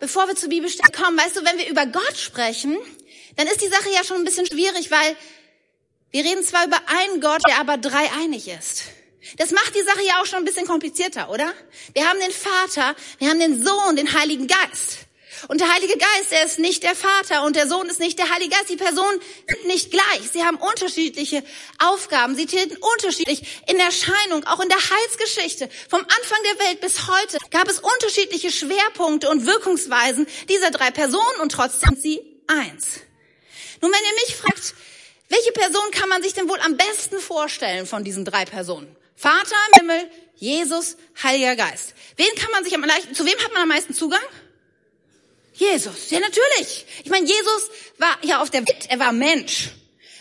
[0.00, 2.76] bevor wir zur Bibelstelle kommen, weißt du, wenn wir über Gott sprechen,
[3.36, 5.16] dann ist die Sache ja schon ein bisschen schwierig, weil
[6.10, 8.82] wir reden zwar über einen Gott, der aber dreieinig ist.
[9.36, 11.52] Das macht die Sache ja auch schon ein bisschen komplizierter, oder?
[11.94, 15.06] Wir haben den Vater, wir haben den Sohn, den Heiligen Geist.
[15.48, 18.30] Und der Heilige Geist, er ist nicht der Vater und der Sohn ist nicht der
[18.30, 18.70] Heilige Geist.
[18.70, 20.22] Die Personen sind nicht gleich.
[20.32, 21.44] Sie haben unterschiedliche
[21.78, 22.34] Aufgaben.
[22.36, 24.44] Sie treten unterschiedlich in Erscheinung.
[24.44, 29.46] Auch in der Heilsgeschichte vom Anfang der Welt bis heute gab es unterschiedliche Schwerpunkte und
[29.46, 33.00] Wirkungsweisen dieser drei Personen und trotzdem sind sie eins.
[33.82, 34.74] Nun, wenn ihr mich fragt,
[35.28, 38.95] welche Person kann man sich denn wohl am besten vorstellen von diesen drei Personen?
[39.16, 41.94] Vater im Himmel, Jesus, Heiliger Geist.
[42.16, 44.20] Wen kann man sich am meisten, zu wem hat man am meisten Zugang?
[45.54, 46.10] Jesus.
[46.10, 46.86] Ja, natürlich.
[47.02, 49.70] Ich meine, Jesus war ja auf der Welt, er war Mensch.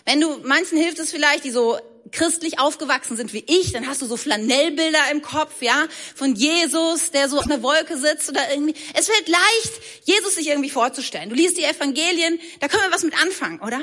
[0.06, 1.78] Wenn du, manchen hilft es vielleicht, die so
[2.12, 7.12] christlich aufgewachsen sind wie ich, dann hast du so Flanellbilder im Kopf, ja, von Jesus,
[7.12, 8.76] der so auf einer Wolke sitzt oder irgendwie.
[8.94, 11.30] Es fällt leicht, Jesus sich irgendwie vorzustellen.
[11.30, 13.82] Du liest die Evangelien, da können wir was mit anfangen, oder?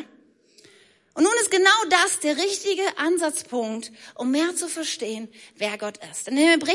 [1.15, 6.29] Und nun ist genau das der richtige Ansatzpunkt, um mehr zu verstehen, wer Gott ist.
[6.29, 6.75] In Hebräer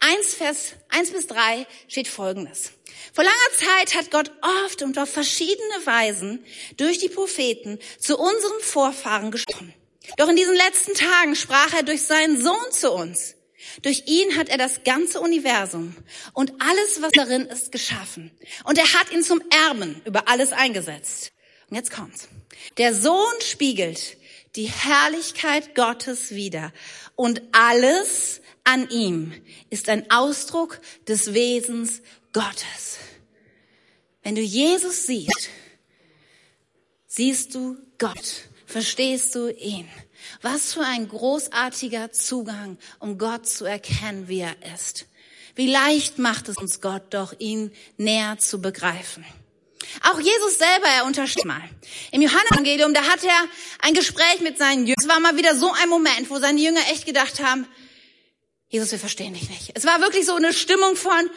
[0.00, 2.72] 1, Vers 1 bis 3 steht Folgendes.
[3.14, 4.30] Vor langer Zeit hat Gott
[4.64, 6.44] oft und auf verschiedene Weisen
[6.76, 9.72] durch die Propheten zu unseren Vorfahren gesprochen.
[10.18, 13.34] Doch in diesen letzten Tagen sprach er durch seinen Sohn zu uns.
[13.82, 15.96] Durch ihn hat er das ganze Universum
[16.32, 18.30] und alles, was darin ist, geschaffen.
[18.64, 21.32] Und er hat ihn zum Erben über alles eingesetzt.
[21.68, 22.28] Und jetzt kommt's.
[22.78, 24.16] Der Sohn spiegelt
[24.56, 26.72] die Herrlichkeit Gottes wider
[27.14, 29.32] und alles an ihm
[29.70, 32.98] ist ein Ausdruck des Wesens Gottes.
[34.22, 35.48] Wenn du Jesus siehst,
[37.06, 39.88] siehst du Gott, verstehst du ihn.
[40.42, 45.06] Was für ein großartiger Zugang, um Gott zu erkennen, wie er ist.
[45.54, 49.24] Wie leicht macht es uns Gott doch, ihn näher zu begreifen.
[50.02, 51.62] Auch Jesus selber, er unterscheidet mal.
[52.12, 53.44] Im Johannesevangelium, da hat er
[53.80, 54.96] ein Gespräch mit seinen Jüngern.
[55.00, 57.66] Es war mal wieder so ein Moment, wo seine Jünger echt gedacht haben,
[58.68, 59.72] Jesus, wir verstehen dich nicht.
[59.74, 61.28] Es war wirklich so eine Stimmung von,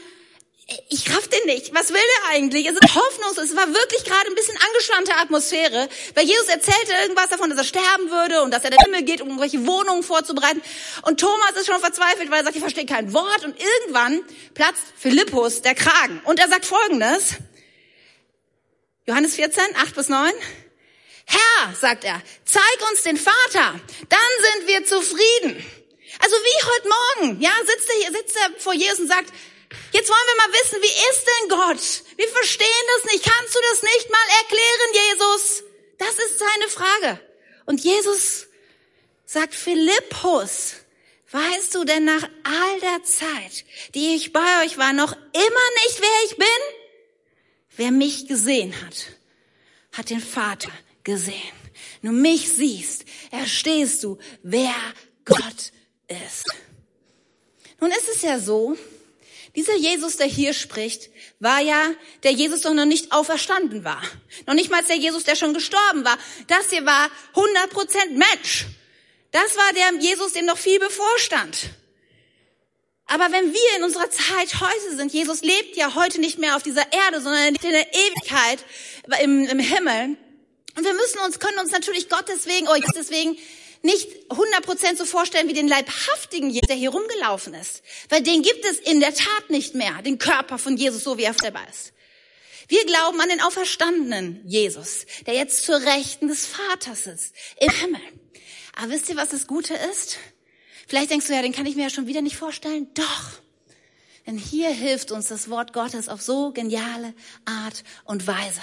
[0.89, 1.73] ich raff den nicht.
[1.73, 2.67] Was will der eigentlich?
[2.67, 3.49] Es ist hoffnungslos.
[3.49, 7.65] Es war wirklich gerade ein bisschen angespannte Atmosphäre, weil Jesus erzählte irgendwas davon, dass er
[7.65, 10.61] sterben würde und dass er der Himmel geht, um irgendwelche Wohnungen vorzubereiten.
[11.01, 13.43] Und Thomas ist schon verzweifelt, weil er sagt, ich verstehe kein Wort.
[13.43, 14.21] Und irgendwann
[14.53, 16.21] platzt Philippus der Kragen.
[16.25, 17.35] Und er sagt Folgendes.
[19.05, 20.33] Johannes 14, 8 bis 9.
[21.25, 25.65] Herr, sagt er, zeig uns den Vater, dann sind wir zufrieden.
[26.19, 29.31] Also wie heute Morgen, ja, sitzt er hier, sitzt er vor Jesus und sagt,
[29.91, 32.17] Jetzt wollen wir mal wissen, wie ist denn Gott?
[32.17, 33.23] Wir verstehen das nicht.
[33.23, 35.63] Kannst du das nicht mal erklären, Jesus?
[35.97, 37.19] Das ist seine Frage.
[37.65, 38.47] Und Jesus
[39.25, 40.73] sagt, Philippus,
[41.31, 46.01] weißt du denn nach all der Zeit, die ich bei euch war, noch immer nicht,
[46.01, 46.82] wer ich bin?
[47.77, 49.07] Wer mich gesehen hat,
[49.91, 50.71] hat den Vater
[51.03, 51.53] gesehen.
[52.01, 54.75] Nur mich siehst, erstehst du, wer
[55.25, 55.71] Gott
[56.07, 56.45] ist.
[57.79, 58.77] Nun ist es ja so,
[59.55, 61.09] dieser Jesus, der hier spricht,
[61.39, 61.91] war ja
[62.23, 64.01] der Jesus, der noch nicht auferstanden war.
[64.47, 66.17] Noch nicht mal der Jesus, der schon gestorben war.
[66.47, 68.65] Das hier war 100% Mensch.
[69.31, 71.69] Das war der Jesus, dem noch viel bevorstand.
[73.07, 76.63] Aber wenn wir in unserer Zeit heute sind, Jesus lebt ja heute nicht mehr auf
[76.63, 78.65] dieser Erde, sondern er lebt in der Ewigkeit
[79.21, 80.17] im, im Himmel.
[80.75, 83.37] Und wir müssen uns, können uns natürlich Gott deswegen, oh, deswegen
[83.83, 87.83] nicht 100% so vorstellen wie den leibhaftigen Jesus, der hier rumgelaufen ist.
[88.09, 91.23] Weil den gibt es in der Tat nicht mehr, den Körper von Jesus, so wie
[91.23, 91.91] er selber ist.
[92.69, 98.01] Wir glauben an den auferstandenen Jesus, der jetzt zur Rechten des Vaters sitzt, im Himmel.
[98.77, 100.17] Aber wisst ihr, was das Gute ist?
[100.87, 102.87] Vielleicht denkst du, ja, den kann ich mir ja schon wieder nicht vorstellen.
[102.93, 103.31] Doch.
[104.25, 107.13] Denn hier hilft uns das Wort Gottes auf so geniale
[107.45, 108.61] Art und Weise.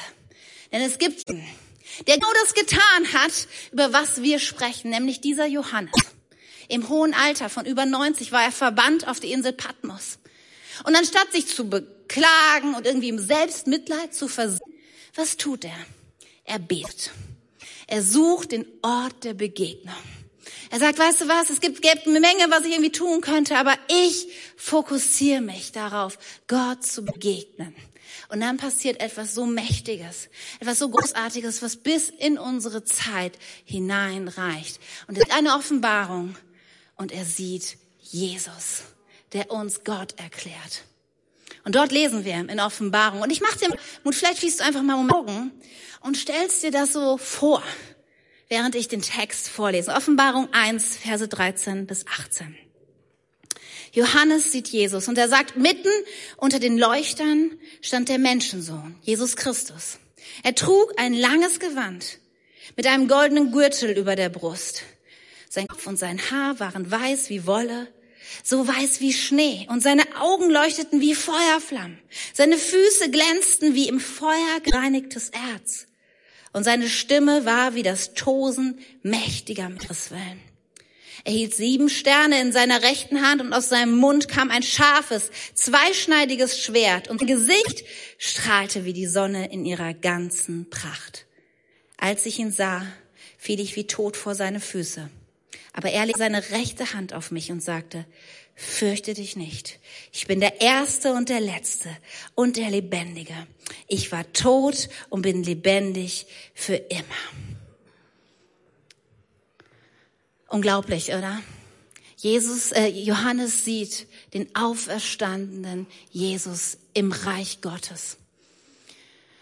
[0.73, 1.25] Denn es gibt
[2.07, 5.93] der genau das getan hat, über was wir sprechen, nämlich dieser Johannes.
[6.69, 10.19] Im hohen Alter von über 90 war er verbannt auf die Insel Patmos.
[10.85, 14.73] Und anstatt sich zu beklagen und irgendwie im Selbstmitleid zu versinken,
[15.15, 15.77] was tut er?
[16.45, 17.11] Er betet.
[17.87, 19.95] Er sucht den Ort der Begegnung.
[20.71, 23.57] Er sagt, weißt du was, es gibt, gibt eine Menge, was ich irgendwie tun könnte,
[23.59, 27.75] aber ich fokussiere mich darauf, Gott zu begegnen.
[28.29, 30.29] Und dann passiert etwas so Mächtiges,
[30.61, 34.79] etwas so Großartiges, was bis in unsere Zeit hineinreicht.
[35.09, 36.37] Und es ist eine Offenbarung
[36.97, 38.83] und er sieht Jesus,
[39.33, 40.85] der uns Gott erklärt.
[41.65, 43.23] Und dort lesen wir in Offenbarung.
[43.23, 45.51] Und ich mache dir Mut, vielleicht schließt du einfach mal um Augen
[46.01, 47.63] und stellst dir das so vor,
[48.51, 49.93] während ich den Text vorlese.
[49.93, 52.55] Offenbarung 1, Verse 13 bis 18.
[53.93, 55.91] Johannes sieht Jesus und er sagt, mitten
[56.37, 59.99] unter den Leuchtern stand der Menschensohn, Jesus Christus.
[60.43, 62.19] Er trug ein langes Gewand
[62.77, 64.83] mit einem goldenen Gürtel über der Brust.
[65.49, 67.89] Sein Kopf und sein Haar waren weiß wie Wolle,
[68.45, 71.99] so weiß wie Schnee, und seine Augen leuchteten wie Feuerflammen.
[72.33, 75.87] Seine Füße glänzten wie im Feuer gereinigtes Erz,
[76.53, 80.41] und seine Stimme war wie das Tosen mächtiger Meereswellen.
[81.25, 85.31] Er hielt sieben Sterne in seiner rechten Hand und aus seinem Mund kam ein scharfes,
[85.55, 87.85] zweischneidiges Schwert und sein Gesicht
[88.17, 91.27] strahlte wie die Sonne in ihrer ganzen Pracht.
[91.99, 92.87] Als ich ihn sah,
[93.37, 95.11] fiel ich wie tot vor seine Füße.
[95.73, 98.07] Aber er legte seine rechte Hand auf mich und sagte,
[98.61, 99.79] fürchte dich nicht.
[100.13, 101.89] Ich bin der Erste und der Letzte
[102.35, 103.35] und der Lebendige.
[103.89, 107.05] Ich war tot und bin lebendig für immer.
[110.49, 111.41] Unglaublich, oder?
[112.17, 118.19] Jesus, äh, Johannes sieht den auferstandenen Jesus im Reich Gottes.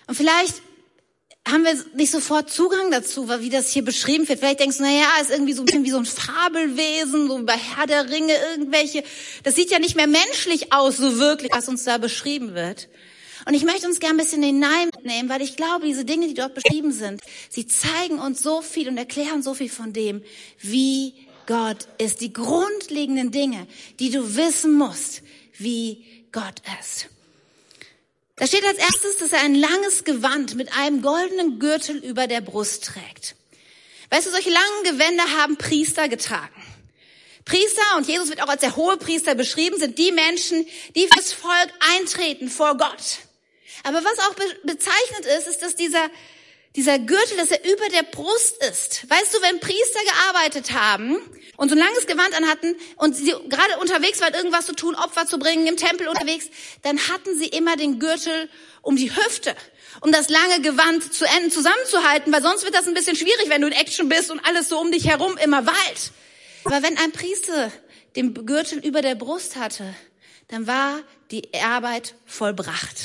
[0.07, 0.63] Und vielleicht
[1.51, 4.39] haben wir nicht sofort Zugang dazu, wie das hier beschrieben wird.
[4.39, 7.57] Vielleicht denkst du, naja, ist irgendwie so ein bisschen wie so ein Fabelwesen, so bei
[7.57, 9.03] Herr der Ringe, irgendwelche.
[9.45, 12.89] Das sieht ja nicht mehr menschlich aus, so wirklich, was uns da beschrieben wird.
[13.47, 16.55] Und ich möchte uns gerne ein bisschen hineinnehmen, weil ich glaube, diese Dinge, die dort
[16.55, 20.23] beschrieben sind, sie zeigen uns so viel und erklären so viel von dem,
[20.61, 21.15] wie
[21.47, 22.21] Gott ist.
[22.21, 23.67] Die grundlegenden Dinge,
[24.01, 25.23] die du wissen musst,
[25.57, 27.09] wie Gott ist.
[28.39, 32.41] Da steht als erstes, dass er ein langes Gewand mit einem goldenen Gürtel über der
[32.41, 33.35] Brust trägt.
[34.11, 36.55] Weißt du, solche langen Gewänder haben Priester getragen.
[37.45, 41.33] Priester, und Jesus wird auch als der hohe Priester beschrieben, sind die Menschen, die fürs
[41.33, 43.19] Volk eintreten vor Gott.
[43.83, 46.11] Aber was auch bezeichnet ist, ist, dass dieser,
[46.79, 49.11] dieser Gürtel, dass er über der Brust ist.
[49.11, 51.17] Weißt du, wenn Priester gearbeitet haben
[51.57, 55.27] und so ein langes Gewand anhatten und sie gerade unterwegs waren, irgendwas zu tun, Opfer
[55.27, 56.47] zu bringen, im Tempel unterwegs,
[56.83, 58.49] dann hatten sie immer den Gürtel
[58.81, 59.57] um die Hüfte,
[60.03, 63.63] um das lange Gewand zu enden zusammenzuhalten, weil sonst wird das ein bisschen schwierig, wenn
[63.63, 66.13] du in Action bist und alles so um dich herum immer weit.
[66.63, 67.73] Aber wenn ein Priester
[68.15, 69.97] den Gürtel über der Brust hatte,
[70.47, 71.01] dann war
[71.33, 72.99] die Arbeit vollbracht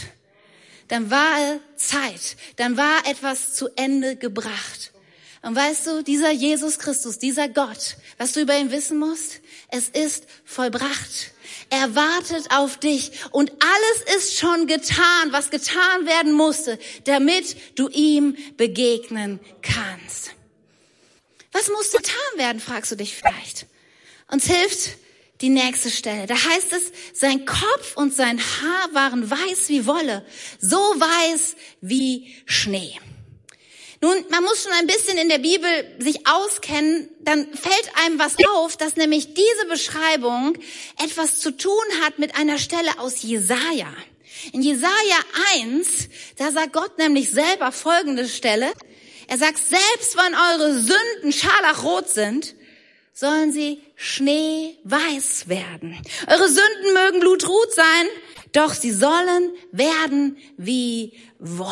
[0.94, 4.92] dann war Zeit, dann war etwas zu Ende gebracht.
[5.42, 9.90] Und weißt du, dieser Jesus Christus, dieser Gott, was du über ihn wissen musst, es
[9.90, 11.32] ist vollbracht.
[11.72, 17.90] Er wartet auf dich und alles ist schon getan, was getan werden musste, damit du
[17.90, 20.30] ihm begegnen kannst.
[21.54, 23.66] Was muss getan werden, fragst du dich vielleicht.
[24.28, 24.92] Uns hilft
[25.42, 26.28] die nächste Stelle.
[26.28, 30.26] Da heißt es, sein Kopf und sein Haar waren weiß wie Wolle,
[30.60, 33.00] so weiß wie Schnee.
[34.04, 35.70] Nun, man muss schon ein bisschen in der Bibel
[36.00, 40.58] sich auskennen, dann fällt einem was auf, dass nämlich diese Beschreibung
[41.02, 43.88] etwas zu tun hat mit einer Stelle aus Jesaja.
[44.52, 44.90] In Jesaja
[45.56, 48.74] 1, da sagt Gott nämlich selber folgende Stelle.
[49.30, 52.56] Er sagt, selbst wenn eure Sünden scharlachrot sind,
[53.14, 55.98] sollen sie schneeweiß werden.
[56.28, 58.08] Eure Sünden mögen blutrot sein,
[58.52, 61.72] doch sie sollen werden wie Wolle.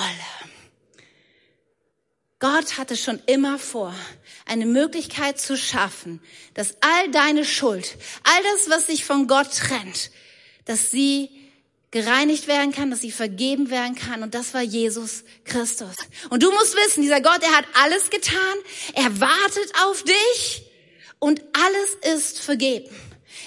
[2.40, 3.94] Gott hatte schon immer vor,
[4.46, 6.22] eine Möglichkeit zu schaffen,
[6.56, 10.10] dass all deine Schuld, all das, was sich von Gott trennt,
[10.66, 11.30] dass sie
[11.92, 14.24] gereinigt werden kann, dass sie vergeben werden kann.
[14.24, 15.96] Und das war Jesus Christus.
[16.30, 18.58] Und du musst wissen, dieser Gott, er hat alles getan.
[18.96, 20.71] Er wartet auf dich
[21.22, 22.90] und alles ist vergeben.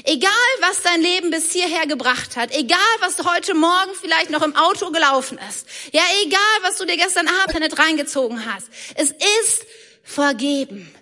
[0.04, 4.56] Egal, was dein Leben bis hierher gebracht hat, egal, was heute Morgen vielleicht noch im
[4.56, 9.66] Auto gelaufen ist, ja, egal, was du dir gestern Abend nicht reingezogen hast, es ist
[10.02, 10.92] vergeben.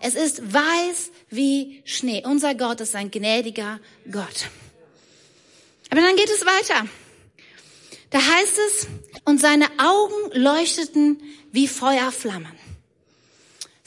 [0.00, 2.22] Es ist weiß wie Schnee.
[2.24, 4.48] Unser Gott ist ein gnädiger Gott.
[5.90, 6.86] Aber dann geht es weiter.
[8.10, 8.86] Da heißt es,
[9.24, 12.63] und seine Augen leuchteten wie Feuerflammen.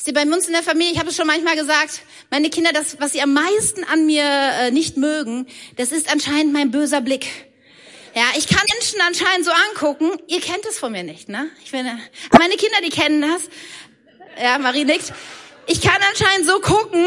[0.07, 2.97] Sie bei uns in der Familie, ich habe es schon manchmal gesagt, meine Kinder, das,
[3.01, 7.27] was sie am meisten an mir äh, nicht mögen, das ist anscheinend mein böser Blick.
[8.15, 10.17] Ja, ich kann Menschen anscheinend so angucken.
[10.27, 11.49] Ihr kennt es von mir nicht, ne?
[11.61, 11.91] Ich finde,
[12.39, 13.49] meine Kinder, die kennen das.
[14.41, 15.11] Ja, Marie nickt.
[15.65, 17.05] Ich kann anscheinend so gucken,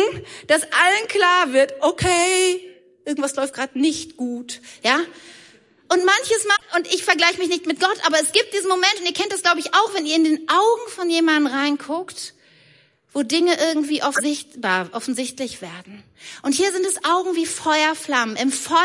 [0.49, 2.61] dass allen klar wird, okay,
[3.07, 5.01] irgendwas läuft gerade nicht gut, ja?
[5.89, 8.97] Und manches Mal, und ich vergleiche mich nicht mit Gott, aber es gibt diesen Moment,
[8.99, 12.35] und ihr kennt das, glaube ich, auch, wenn ihr in den Augen von jemandem reinguckt
[13.13, 16.03] wo Dinge irgendwie offensichtbar, offensichtlich werden.
[16.43, 18.37] Und hier sind es Augen wie Feuerflammen.
[18.37, 18.77] Im Feuer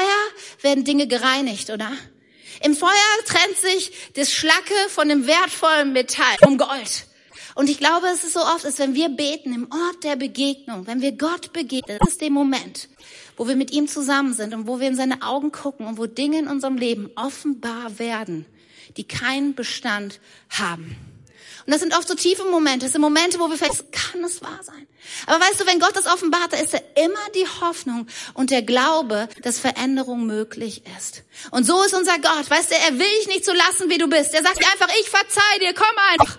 [0.62, 1.92] werden Dinge gereinigt, oder?
[2.62, 2.90] Im Feuer
[3.26, 7.06] trennt sich das Schlacke von dem wertvollen Metall, vom Gold.
[7.54, 10.88] Und ich glaube, es ist so oft, dass wenn wir beten im Ort der Begegnung,
[10.88, 12.90] wenn wir Gott begegnen, das ist der Moment,
[13.38, 16.06] wo wir mit ihm zusammen sind und wo wir in seine Augen gucken und wo
[16.06, 18.46] Dinge in unserem Leben offenbar werden,
[18.98, 20.98] die keinen Bestand haben.
[21.66, 22.86] Und das sind oft so tiefe Momente.
[22.86, 24.88] Das sind Momente, wo wir vielleicht, kann es wahr sein?
[25.26, 28.62] Aber weißt du, wenn Gott das offenbart, da ist er immer die Hoffnung und der
[28.62, 31.24] Glaube, dass Veränderung möglich ist.
[31.52, 32.50] Und so ist unser Gott.
[32.50, 34.34] Weißt du, er will dich nicht so lassen, wie du bist.
[34.34, 36.38] Er sagt einfach, ich verzeih dir, komm einfach.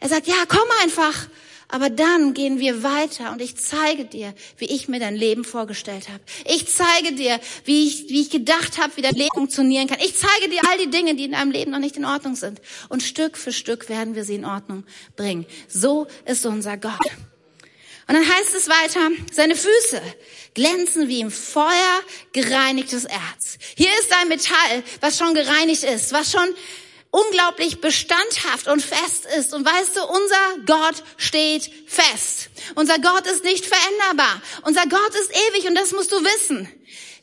[0.00, 1.14] Er sagt, ja, komm einfach.
[1.74, 6.08] Aber dann gehen wir weiter und ich zeige dir, wie ich mir dein Leben vorgestellt
[6.08, 6.20] habe.
[6.44, 9.98] Ich zeige dir, wie ich, wie ich gedacht habe, wie dein Leben funktionieren kann.
[9.98, 12.60] Ich zeige dir all die Dinge, die in deinem Leben noch nicht in Ordnung sind.
[12.90, 14.84] Und Stück für Stück werden wir sie in Ordnung
[15.16, 15.46] bringen.
[15.66, 16.92] So ist unser Gott.
[18.06, 20.00] Und dann heißt es weiter, seine Füße
[20.54, 22.00] glänzen wie im Feuer
[22.32, 23.58] gereinigtes Erz.
[23.74, 26.54] Hier ist ein Metall, was schon gereinigt ist, was schon
[27.14, 29.54] unglaublich bestandhaft und fest ist.
[29.54, 32.50] Und weißt du, unser Gott steht fest.
[32.74, 34.42] Unser Gott ist nicht veränderbar.
[34.62, 36.68] Unser Gott ist ewig und das musst du wissen.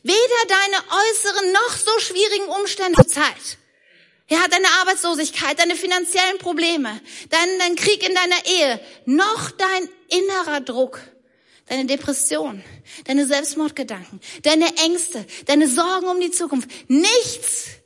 [0.03, 3.57] Weder deine äußeren noch so schwierigen Umstände zur Zeit.
[4.29, 10.61] Ja, deine Arbeitslosigkeit, deine finanziellen Probleme, dein, dein Krieg in deiner Ehe, noch dein innerer
[10.61, 11.01] Druck,
[11.67, 12.63] deine Depression,
[13.03, 16.69] deine Selbstmordgedanken, deine Ängste, deine Sorgen um die Zukunft.
[16.87, 17.80] Nichts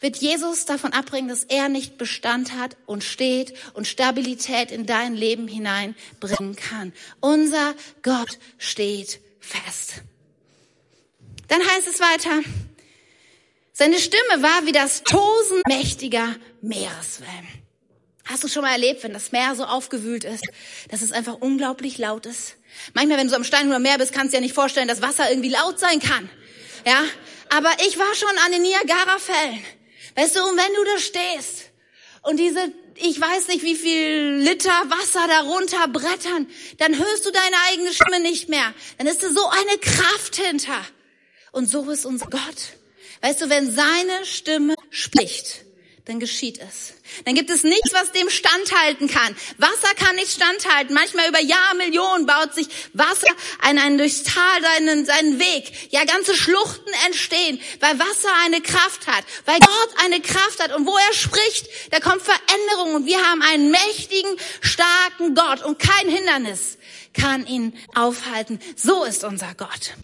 [0.00, 5.14] wird Jesus davon abbringen, dass er nicht Bestand hat und steht und Stabilität in dein
[5.14, 6.92] Leben hineinbringen kann.
[7.20, 10.02] Unser Gott steht fest.
[11.48, 12.42] Dann heißt es weiter,
[13.72, 17.48] seine Stimme war wie das Tosen mächtiger Meereswellen.
[18.24, 20.44] Hast du schon mal erlebt, wenn das Meer so aufgewühlt ist,
[20.88, 22.54] dass es einfach unglaublich laut ist?
[22.94, 25.28] Manchmal, wenn du am Stein oder Meer bist, kannst du dir nicht vorstellen, dass Wasser
[25.30, 26.30] irgendwie laut sein kann.
[26.86, 27.02] Ja?
[27.48, 29.58] Aber ich war schon an den Niagara-Fällen.
[30.20, 31.70] Weißt du, und wenn du da stehst
[32.24, 37.56] und diese, ich weiß nicht wie viel Liter Wasser darunter brettern, dann hörst du deine
[37.70, 38.74] eigene Stimme nicht mehr.
[38.98, 40.84] Dann ist da so eine Kraft hinter.
[41.52, 42.76] Und so ist unser Gott.
[43.22, 45.64] Weißt du, wenn seine Stimme spricht,
[46.10, 46.92] dann geschieht es.
[47.24, 49.36] Dann gibt es nichts, was dem standhalten kann.
[49.58, 50.92] Wasser kann nicht standhalten.
[50.92, 53.28] Manchmal über Jahr, Millionen baut sich Wasser
[53.60, 55.92] an einen durchs Tal seinen, seinen Weg.
[55.92, 60.74] Ja, ganze Schluchten entstehen, weil Wasser eine Kraft hat, weil Gott eine Kraft hat.
[60.74, 62.96] Und wo er spricht, da kommt Veränderung.
[62.96, 65.62] Und wir haben einen mächtigen, starken Gott.
[65.62, 66.76] Und kein Hindernis
[67.14, 68.58] kann ihn aufhalten.
[68.74, 69.94] So ist unser Gott.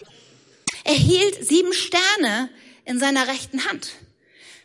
[0.84, 2.48] Er hielt sieben Sterne
[2.84, 3.90] in seiner rechten Hand.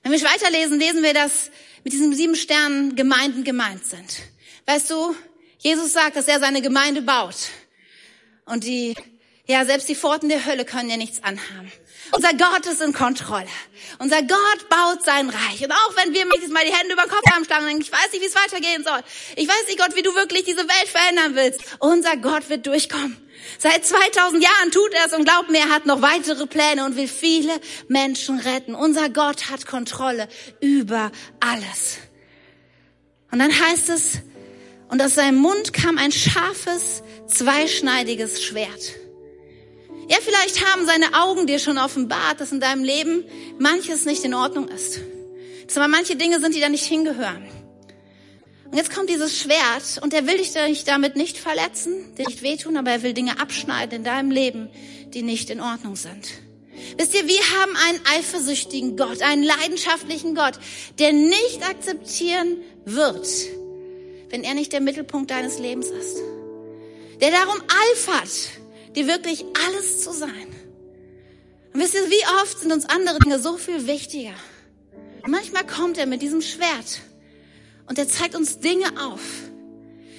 [0.04, 1.52] Wenn wir weiterlesen, lesen wir, dass
[1.84, 4.22] mit diesen sieben Sternen Gemeinden gemeint sind.
[4.66, 5.16] Weißt du,
[5.60, 7.36] Jesus sagt, dass er seine Gemeinde baut.
[8.46, 8.96] Und die,
[9.48, 11.72] ja, selbst die Pforten der Hölle können ja nichts anhaben.
[12.12, 13.47] Unser Gott ist in Kontrolle.
[14.00, 15.63] Unser Gott baut sein Reich.
[15.63, 18.12] Und auch wenn wir mal die Hände über den Kopf haben schlagen denken, ich weiß
[18.12, 19.00] nicht, wie es weitergehen soll.
[19.36, 21.62] Ich weiß nicht, Gott, wie du wirklich diese Welt verändern willst.
[21.80, 23.17] Unser Gott wird durchkommen.
[23.58, 26.95] Seit 2000 Jahren tut er es und glaubt mir, er hat noch weitere Pläne und
[26.95, 28.76] will viele Menschen retten.
[28.76, 30.28] Unser Gott hat Kontrolle
[30.60, 31.97] über alles.
[33.32, 34.19] Und dann heißt es,
[34.89, 39.01] und aus seinem Mund kam ein scharfes, zweischneidiges Schwert.
[40.12, 43.24] Ja, vielleicht haben seine Augen dir schon offenbart, dass in deinem Leben
[43.60, 45.00] manches nicht in Ordnung ist.
[45.65, 47.47] Dass aber manche Dinge sind, die da nicht hingehören.
[48.65, 52.76] Und jetzt kommt dieses Schwert und er will dich damit nicht verletzen, dir nicht wehtun,
[52.76, 54.69] aber er will Dinge abschneiden in deinem Leben,
[55.13, 56.28] die nicht in Ordnung sind.
[56.97, 60.60] Wisst ihr, wir haben einen eifersüchtigen Gott, einen leidenschaftlichen Gott,
[61.00, 63.30] der nicht akzeptieren wird,
[64.30, 66.17] wenn er nicht der Mittelpunkt deines Lebens ist.
[67.21, 67.62] Der darum
[67.93, 68.61] eifert,
[68.96, 70.48] dir wirklich alles zu sein.
[71.74, 74.34] Und wisst ihr, wie oft sind uns andere Dinge so viel wichtiger?
[75.26, 77.02] Manchmal kommt er mit diesem Schwert
[77.88, 79.22] und er zeigt uns Dinge auf.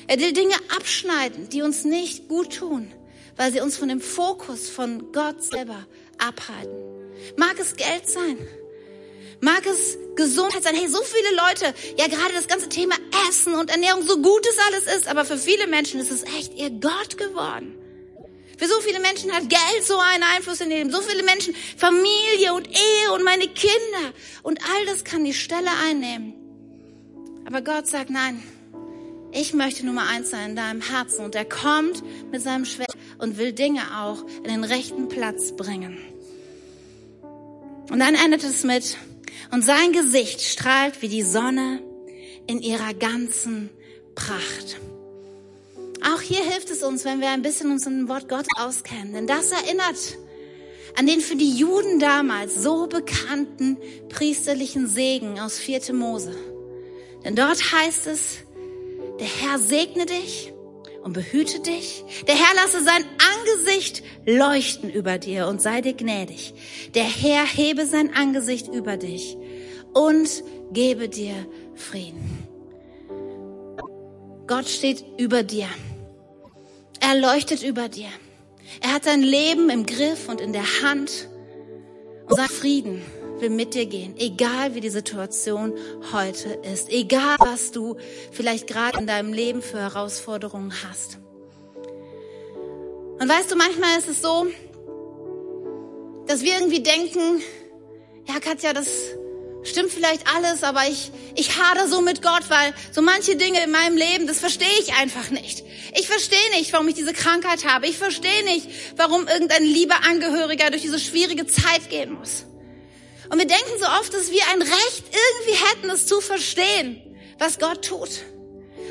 [0.06, 2.92] Er will Dinge abschneiden, die uns nicht gut tun,
[3.36, 5.86] weil sie uns von dem Fokus von Gott selber
[6.18, 6.74] abhalten.
[7.36, 8.38] Mag es Geld sein?
[9.40, 10.74] Mag es Gesundheit sein?
[10.74, 12.94] Hey, so viele Leute, ja gerade das ganze Thema
[13.28, 16.54] Essen und Ernährung, so gut es alles ist, aber für viele Menschen ist es echt
[16.54, 17.81] ihr Gott geworden.
[18.58, 20.90] Für so viele Menschen hat Geld so einen Einfluss in Leben.
[20.90, 24.12] So viele Menschen, Familie und Ehe und meine Kinder.
[24.42, 26.34] Und all das kann die Stelle einnehmen,
[27.44, 28.42] aber Gott sagt, nein,
[29.32, 31.24] ich möchte Nummer eins sein in deinem Herzen.
[31.24, 35.98] Und er kommt mit seinem Schwert und will Dinge auch in den rechten Platz bringen.
[37.90, 38.96] Und dann endet es mit,
[39.50, 41.82] und sein Gesicht strahlt wie die Sonne
[42.46, 43.70] in ihrer ganzen
[44.14, 44.78] Pracht.
[46.04, 49.12] Auch hier hilft es uns, wenn wir ein bisschen uns dem Wort Gott auskennen.
[49.12, 50.18] Denn das erinnert
[50.98, 55.94] an den für die Juden damals so bekannten priesterlichen Segen aus 4.
[55.94, 56.34] Mose.
[57.24, 58.38] Denn dort heißt es,
[59.18, 60.52] der Herr segne dich
[61.02, 62.04] und behüte dich.
[62.26, 63.04] Der Herr lasse sein
[63.36, 66.54] Angesicht leuchten über dir und sei dir gnädig.
[66.94, 69.36] Der Herr hebe sein Angesicht über dich
[69.92, 71.34] und gebe dir
[71.74, 72.48] Frieden.
[74.46, 75.68] Gott steht über dir.
[77.04, 78.08] Er leuchtet über dir.
[78.80, 81.28] Er hat dein Leben im Griff und in der Hand
[82.28, 83.02] und sein Frieden
[83.40, 85.74] will mit dir gehen, egal wie die Situation
[86.12, 87.96] heute ist, egal was du
[88.30, 91.18] vielleicht gerade in deinem Leben für Herausforderungen hast.
[93.18, 94.46] Und weißt du, manchmal ist es so,
[96.28, 97.42] dass wir irgendwie denken,
[98.28, 99.16] ja Katja, das
[99.64, 103.70] stimmt vielleicht alles, aber ich, ich hader so mit Gott, weil so manche Dinge in
[103.70, 105.64] meinem Leben, das verstehe ich einfach nicht.
[105.98, 107.86] Ich verstehe nicht, warum ich diese Krankheit habe.
[107.86, 112.44] Ich verstehe nicht, warum irgendein lieber Angehöriger durch diese schwierige Zeit gehen muss.
[113.30, 117.00] Und wir denken so oft, dass wir ein Recht irgendwie hätten, es zu verstehen,
[117.38, 118.10] was Gott tut.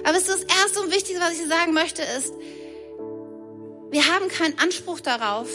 [0.03, 2.33] Aber es ist das Erste und Wichtigste, was ich sagen möchte, ist,
[3.91, 5.49] wir haben keinen Anspruch darauf,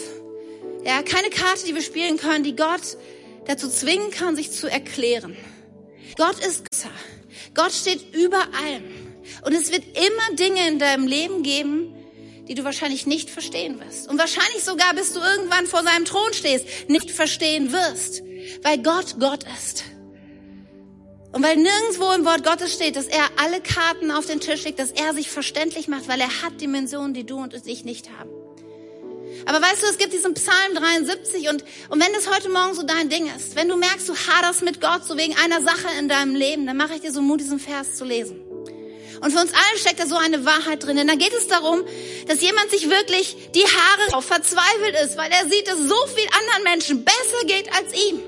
[0.85, 2.97] ja, keine Karte, die wir spielen können, die Gott
[3.47, 5.37] dazu zwingen kann, sich zu erklären.
[6.17, 6.91] Gott ist besser.
[7.55, 8.85] Gott steht über allem.
[9.45, 11.95] Und es wird immer Dinge in deinem Leben geben,
[12.49, 14.09] die du wahrscheinlich nicht verstehen wirst.
[14.09, 18.23] Und wahrscheinlich sogar, bis du irgendwann vor seinem Thron stehst, nicht verstehen wirst,
[18.63, 19.85] weil Gott Gott ist.
[21.33, 24.79] Und weil nirgendwo im Wort Gottes steht, dass er alle Karten auf den Tisch legt,
[24.79, 28.31] dass er sich verständlich macht, weil er hat Dimensionen, die du und ich nicht haben.
[29.47, 32.83] Aber weißt du, es gibt diesen Psalm 73 und, und wenn das heute Morgen so
[32.83, 36.09] dein Ding ist, wenn du merkst, du haderst mit Gott so wegen einer Sache in
[36.09, 38.41] deinem Leben, dann mache ich dir so Mut, diesen Vers zu lesen.
[39.21, 40.97] Und für uns alle steckt da so eine Wahrheit drin.
[40.97, 41.83] Denn da geht es darum,
[42.27, 46.29] dass jemand sich wirklich die Haare auf verzweifelt ist, weil er sieht, dass so viel
[46.39, 48.21] anderen Menschen besser geht als ihm.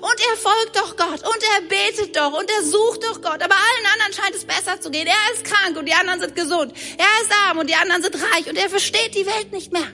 [0.00, 3.42] Und er folgt doch Gott und er betet doch und er sucht doch Gott.
[3.42, 5.06] Aber allen anderen scheint es besser zu gehen.
[5.06, 6.72] Er ist krank und die anderen sind gesund.
[6.98, 9.92] Er ist arm und die anderen sind reich und er versteht die Welt nicht mehr.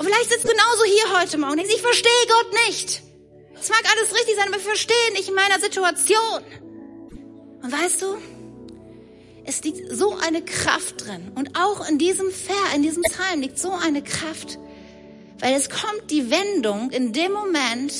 [0.00, 3.02] Und vielleicht sitzt genauso hier heute Morgen und denkst, ich verstehe Gott nicht.
[3.60, 6.42] Es mag alles richtig sein, aber ich verstehe nicht in meiner Situation.
[7.62, 8.16] Und weißt du,
[9.44, 11.32] es liegt so eine Kraft drin.
[11.34, 14.58] Und auch in diesem Ver, in diesem Psalm liegt so eine Kraft.
[15.38, 17.92] Weil es kommt die Wendung in dem Moment,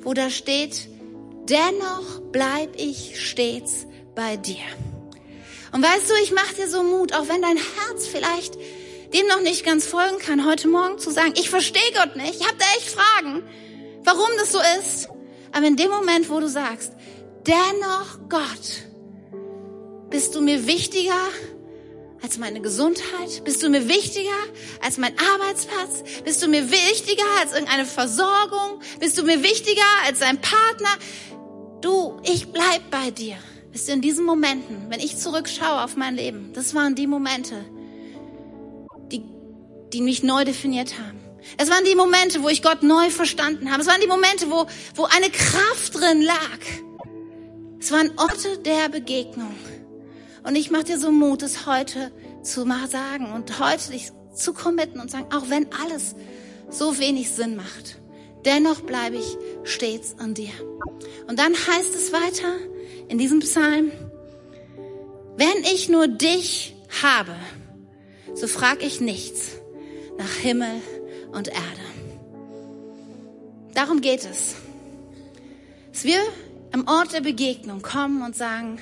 [0.00, 0.88] wo da steht,
[1.48, 3.86] dennoch bleib ich stets
[4.16, 4.64] bei dir.
[5.70, 8.56] Und weißt du, ich mache dir so Mut, auch wenn dein Herz vielleicht
[9.12, 12.46] dem noch nicht ganz folgen kann, heute Morgen zu sagen, ich verstehe Gott nicht, ich
[12.46, 13.42] habe da echt Fragen,
[14.04, 15.08] warum das so ist.
[15.52, 16.92] Aber in dem Moment, wo du sagst,
[17.46, 18.86] dennoch Gott,
[20.10, 21.14] bist du mir wichtiger
[22.22, 23.44] als meine Gesundheit?
[23.44, 24.30] Bist du mir wichtiger
[24.82, 26.02] als mein Arbeitsplatz?
[26.24, 28.80] Bist du mir wichtiger als irgendeine Versorgung?
[29.00, 30.88] Bist du mir wichtiger als ein Partner?
[31.80, 33.36] Du, ich bleib bei dir.
[33.72, 37.64] Bist du in diesen Momenten, wenn ich zurückschaue auf mein Leben, das waren die Momente,
[39.96, 41.18] die mich neu definiert haben.
[41.56, 43.80] Es waren die Momente, wo ich Gott neu verstanden habe.
[43.80, 46.60] Es waren die Momente, wo, wo eine Kraft drin lag.
[47.80, 49.54] Es waren Orte der Begegnung.
[50.42, 54.52] Und ich mache dir so Mut, es heute zu mal sagen und heute dich zu
[54.52, 56.14] committen und sagen, auch wenn alles
[56.68, 57.98] so wenig Sinn macht,
[58.44, 60.52] dennoch bleibe ich stets an dir.
[61.26, 62.52] Und dann heißt es weiter
[63.08, 63.90] in diesem Psalm,
[65.38, 67.34] wenn ich nur dich habe,
[68.34, 69.56] so frag ich nichts
[70.18, 70.80] nach Himmel
[71.32, 71.86] und Erde.
[73.74, 74.56] Darum geht es.
[75.92, 76.20] Dass wir
[76.72, 78.78] am Ort der Begegnung kommen und sagen,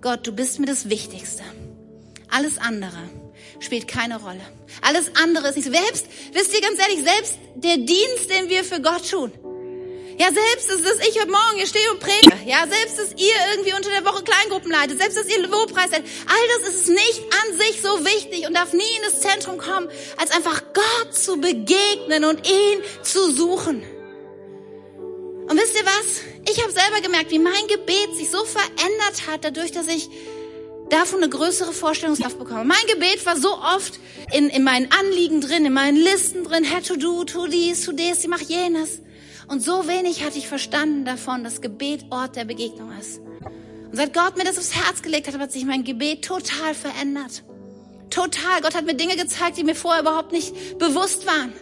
[0.00, 1.42] Gott, du bist mir das Wichtigste.
[2.28, 2.98] Alles andere
[3.60, 4.40] spielt keine Rolle.
[4.82, 5.72] Alles andere ist nicht.
[5.72, 9.32] Selbst, wisst ihr ganz ehrlich, selbst der Dienst, den wir für Gott tun.
[10.18, 12.36] Ja, selbst, dass, dass ich heute Morgen hier stehe und predige.
[12.46, 14.98] Ja, selbst, dass ihr irgendwie unter der Woche Kleingruppen leitet.
[14.98, 16.04] Selbst, dass ihr Lobpreis seid.
[16.26, 19.58] All das ist es nicht an sich so wichtig und darf nie in das Zentrum
[19.58, 23.82] kommen, als einfach Gott zu begegnen und ihn zu suchen.
[25.48, 26.22] Und wisst ihr was?
[26.50, 30.08] Ich habe selber gemerkt, wie mein Gebet sich so verändert hat, dadurch, dass ich
[30.88, 32.64] davon eine größere Vorstellungskraft bekomme.
[32.64, 34.00] Mein Gebet war so oft
[34.32, 37.92] in, in meinen Anliegen drin, in meinen Listen drin, Herr, tu du, tu dies, tu
[37.92, 39.02] das, ich mach jenes.
[39.48, 43.20] Und so wenig hatte ich verstanden davon, dass Gebet Ort der Begegnung ist.
[43.20, 47.44] Und seit Gott mir das aufs Herz gelegt hat, hat sich mein Gebet total verändert.
[48.10, 48.60] Total.
[48.60, 51.52] Gott hat mir Dinge gezeigt, die mir vorher überhaupt nicht bewusst waren.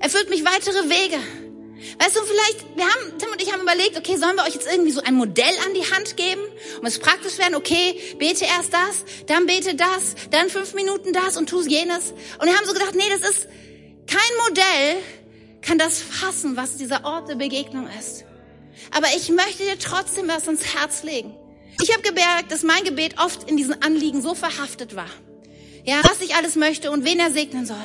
[0.00, 1.18] Er führt mich weitere Wege.
[2.00, 4.68] Weißt du, vielleicht, wir haben, Tim und ich haben überlegt, okay, sollen wir euch jetzt
[4.70, 6.40] irgendwie so ein Modell an die Hand geben,
[6.80, 11.36] um es praktisch werden, okay, bete erst das, dann bete das, dann fünf Minuten das
[11.36, 12.12] und tu jenes.
[12.38, 13.48] Und wir haben so gedacht, nee, das ist
[14.08, 14.96] kein Modell,
[15.62, 18.24] kann das fassen, was dieser Ort der Begegnung ist.
[18.94, 21.34] Aber ich möchte dir trotzdem was ins Herz legen.
[21.82, 25.10] Ich habe gemerkt, dass mein Gebet oft in diesen Anliegen so verhaftet war.
[25.84, 27.76] Ja, was ich alles möchte und wen er segnen soll.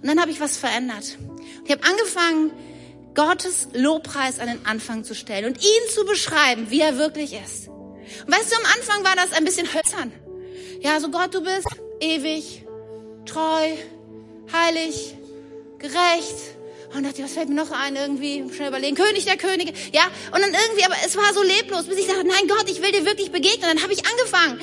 [0.00, 1.18] Und dann habe ich was verändert.
[1.64, 2.52] Ich habe angefangen,
[3.14, 7.68] Gottes Lobpreis an den Anfang zu stellen und ihn zu beschreiben, wie er wirklich ist.
[7.68, 10.12] Und weißt du, am Anfang war das ein bisschen hölzern.
[10.80, 11.68] Ja, so Gott, du bist
[12.00, 12.64] ewig,
[13.24, 13.76] treu,
[14.52, 15.14] heilig,
[15.78, 16.53] gerecht.
[16.96, 17.96] Und dachte, was fällt mir noch ein?
[17.96, 18.94] Irgendwie schnell überlegen.
[18.94, 19.72] König der Könige.
[19.92, 22.80] Ja, und dann irgendwie, aber es war so leblos, bis ich dachte, nein Gott, ich
[22.80, 23.70] will dir wirklich begegnen.
[23.70, 24.60] Und dann habe ich angefangen.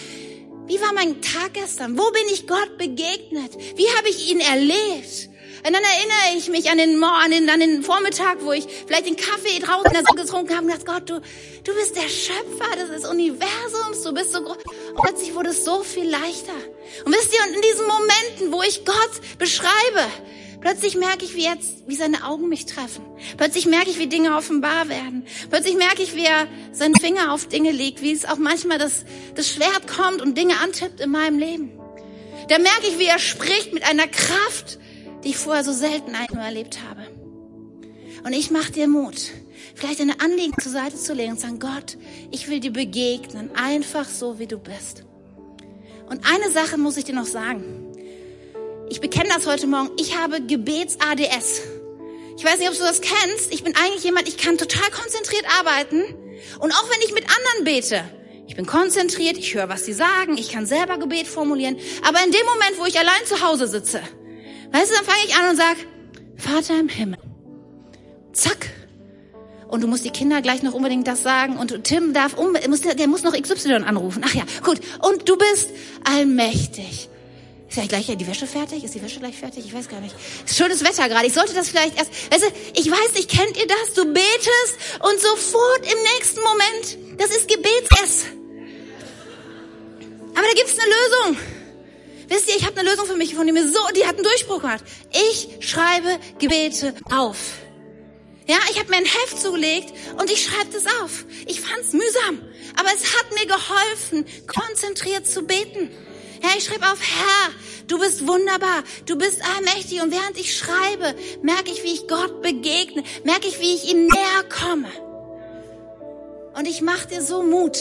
[0.67, 1.97] Wie war mein Tag gestern?
[1.97, 3.51] Wo bin ich Gott begegnet?
[3.75, 5.29] Wie habe ich ihn erlebt?
[5.63, 9.05] Und dann erinnere ich mich an den, an den, an den Vormittag, wo ich vielleicht
[9.05, 11.21] den Kaffee draußen getrunken habe und dachte, Gott, du,
[11.63, 14.57] du bist der Schöpfer des Universums, du bist so groß.
[14.57, 16.55] Und plötzlich wurde es so viel leichter.
[17.05, 20.09] Und wisst ihr, und in diesen Momenten, wo ich Gott beschreibe,
[20.61, 23.03] Plötzlich merke ich, wie jetzt, wie seine Augen mich treffen.
[23.35, 25.25] Plötzlich merke ich, wie Dinge offenbar werden.
[25.49, 29.03] Plötzlich merke ich, wie er seinen Finger auf Dinge legt, wie es auch manchmal das,
[29.35, 31.71] das Schwert kommt und Dinge antippt in meinem Leben.
[32.47, 34.77] Da merke ich, wie er spricht mit einer Kraft,
[35.23, 37.07] die ich vorher so selten einmal erlebt habe.
[38.23, 39.31] Und ich mache dir Mut,
[39.73, 41.97] vielleicht deine Anliegen zur Seite zu legen und sagen, Gott,
[42.29, 45.05] ich will dir begegnen, einfach so, wie du bist.
[46.07, 47.80] Und eine Sache muss ich dir noch sagen.
[48.91, 49.89] Ich bekenne das heute Morgen.
[49.97, 51.61] Ich habe Gebets-ADS.
[52.37, 53.53] Ich weiß nicht, ob du das kennst.
[53.53, 56.03] Ich bin eigentlich jemand, ich kann total konzentriert arbeiten.
[56.59, 58.03] Und auch wenn ich mit anderen bete,
[58.47, 61.77] ich bin konzentriert, ich höre, was sie sagen, ich kann selber Gebet formulieren.
[62.05, 64.01] Aber in dem Moment, wo ich allein zu Hause sitze,
[64.73, 65.77] weißt du, dann fange ich an und sag,
[66.35, 67.19] Vater im Himmel.
[68.33, 68.71] Zack.
[69.69, 71.55] Und du musst die Kinder gleich noch unbedingt das sagen.
[71.55, 74.21] Und Tim darf, um, der muss noch XY anrufen.
[74.25, 74.81] Ach ja, gut.
[75.01, 75.69] Und du bist
[76.03, 77.07] allmächtig.
[77.71, 78.83] Ist ja gleich die Wäsche fertig?
[78.83, 79.65] Ist die Wäsche gleich fertig?
[79.65, 80.13] Ich weiß gar nicht.
[80.45, 81.25] Ist schönes Wetter gerade.
[81.25, 82.47] Ich sollte das vielleicht erst, weißt du,
[82.77, 83.93] ich weiß nicht, kennt ihr das?
[83.95, 88.25] Du betest und sofort im nächsten Moment, das ist Gebetsess.
[90.35, 91.37] Aber da gibt's eine Lösung.
[92.27, 94.25] Wisst ihr, ich habe eine Lösung für mich, von die mir so, die hat einen
[94.25, 94.83] Durchbruch gemacht.
[95.13, 97.37] Ich schreibe Gebete auf.
[98.49, 101.23] Ja, ich habe mir ein Heft zugelegt und ich schreibe das auf.
[101.45, 102.41] Ich fand's mühsam,
[102.75, 105.89] aber es hat mir geholfen, konzentriert zu beten.
[106.41, 107.53] Ja, ich schreibe auf, Herr,
[107.87, 110.01] du bist wunderbar, du bist allmächtig.
[110.01, 114.07] Und während ich schreibe, merke ich, wie ich Gott begegne, merke ich, wie ich ihm
[114.07, 114.89] näher komme.
[116.57, 117.77] Und ich mache dir so Mut,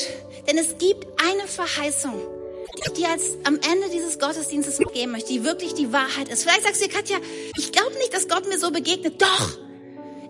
[0.46, 2.20] denn es gibt eine Verheißung,
[2.76, 6.42] die ich dir als am Ende dieses Gottesdienstes mitgeben möchte, die wirklich die Wahrheit ist.
[6.42, 7.16] Vielleicht sagst du dir, Katja,
[7.56, 9.20] ich glaube nicht, dass Gott mir so begegnet.
[9.20, 9.69] Doch!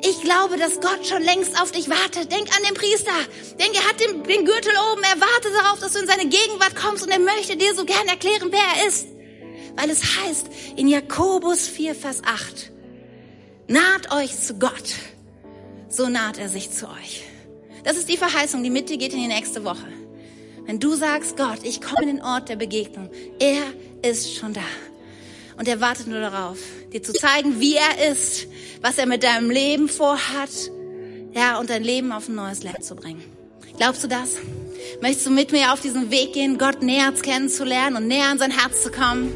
[0.02, 2.32] Ich glaube, dass Gott schon längst auf dich wartet.
[2.32, 3.12] Denk an den Priester.
[3.58, 5.02] Denk, er hat den, den Gürtel oben.
[5.02, 8.08] Er wartet darauf, dass du in seine Gegenwart kommst und er möchte dir so gern
[8.08, 9.08] erklären, wer er ist.
[9.76, 12.72] Weil es heißt in Jakobus 4, Vers 8,
[13.68, 14.94] naht euch zu Gott,
[15.88, 17.24] so naht er sich zu euch.
[17.84, 19.86] Das ist die Verheißung, die mit dir geht in die nächste Woche.
[20.66, 23.62] Wenn du sagst, Gott, ich komme in den Ort der Begegnung, er
[24.08, 24.62] ist schon da.
[25.56, 26.58] Und er wartet nur darauf,
[26.92, 28.46] dir zu zeigen, wie er ist,
[28.80, 30.50] was er mit deinem Leben vorhat,
[31.32, 33.22] ja, und dein Leben auf ein neues Level zu bringen.
[33.76, 34.36] Glaubst du das?
[35.00, 38.50] Möchtest du mit mir auf diesen Weg gehen, Gott näher kennenzulernen und näher an sein
[38.50, 39.32] Herz zu kommen?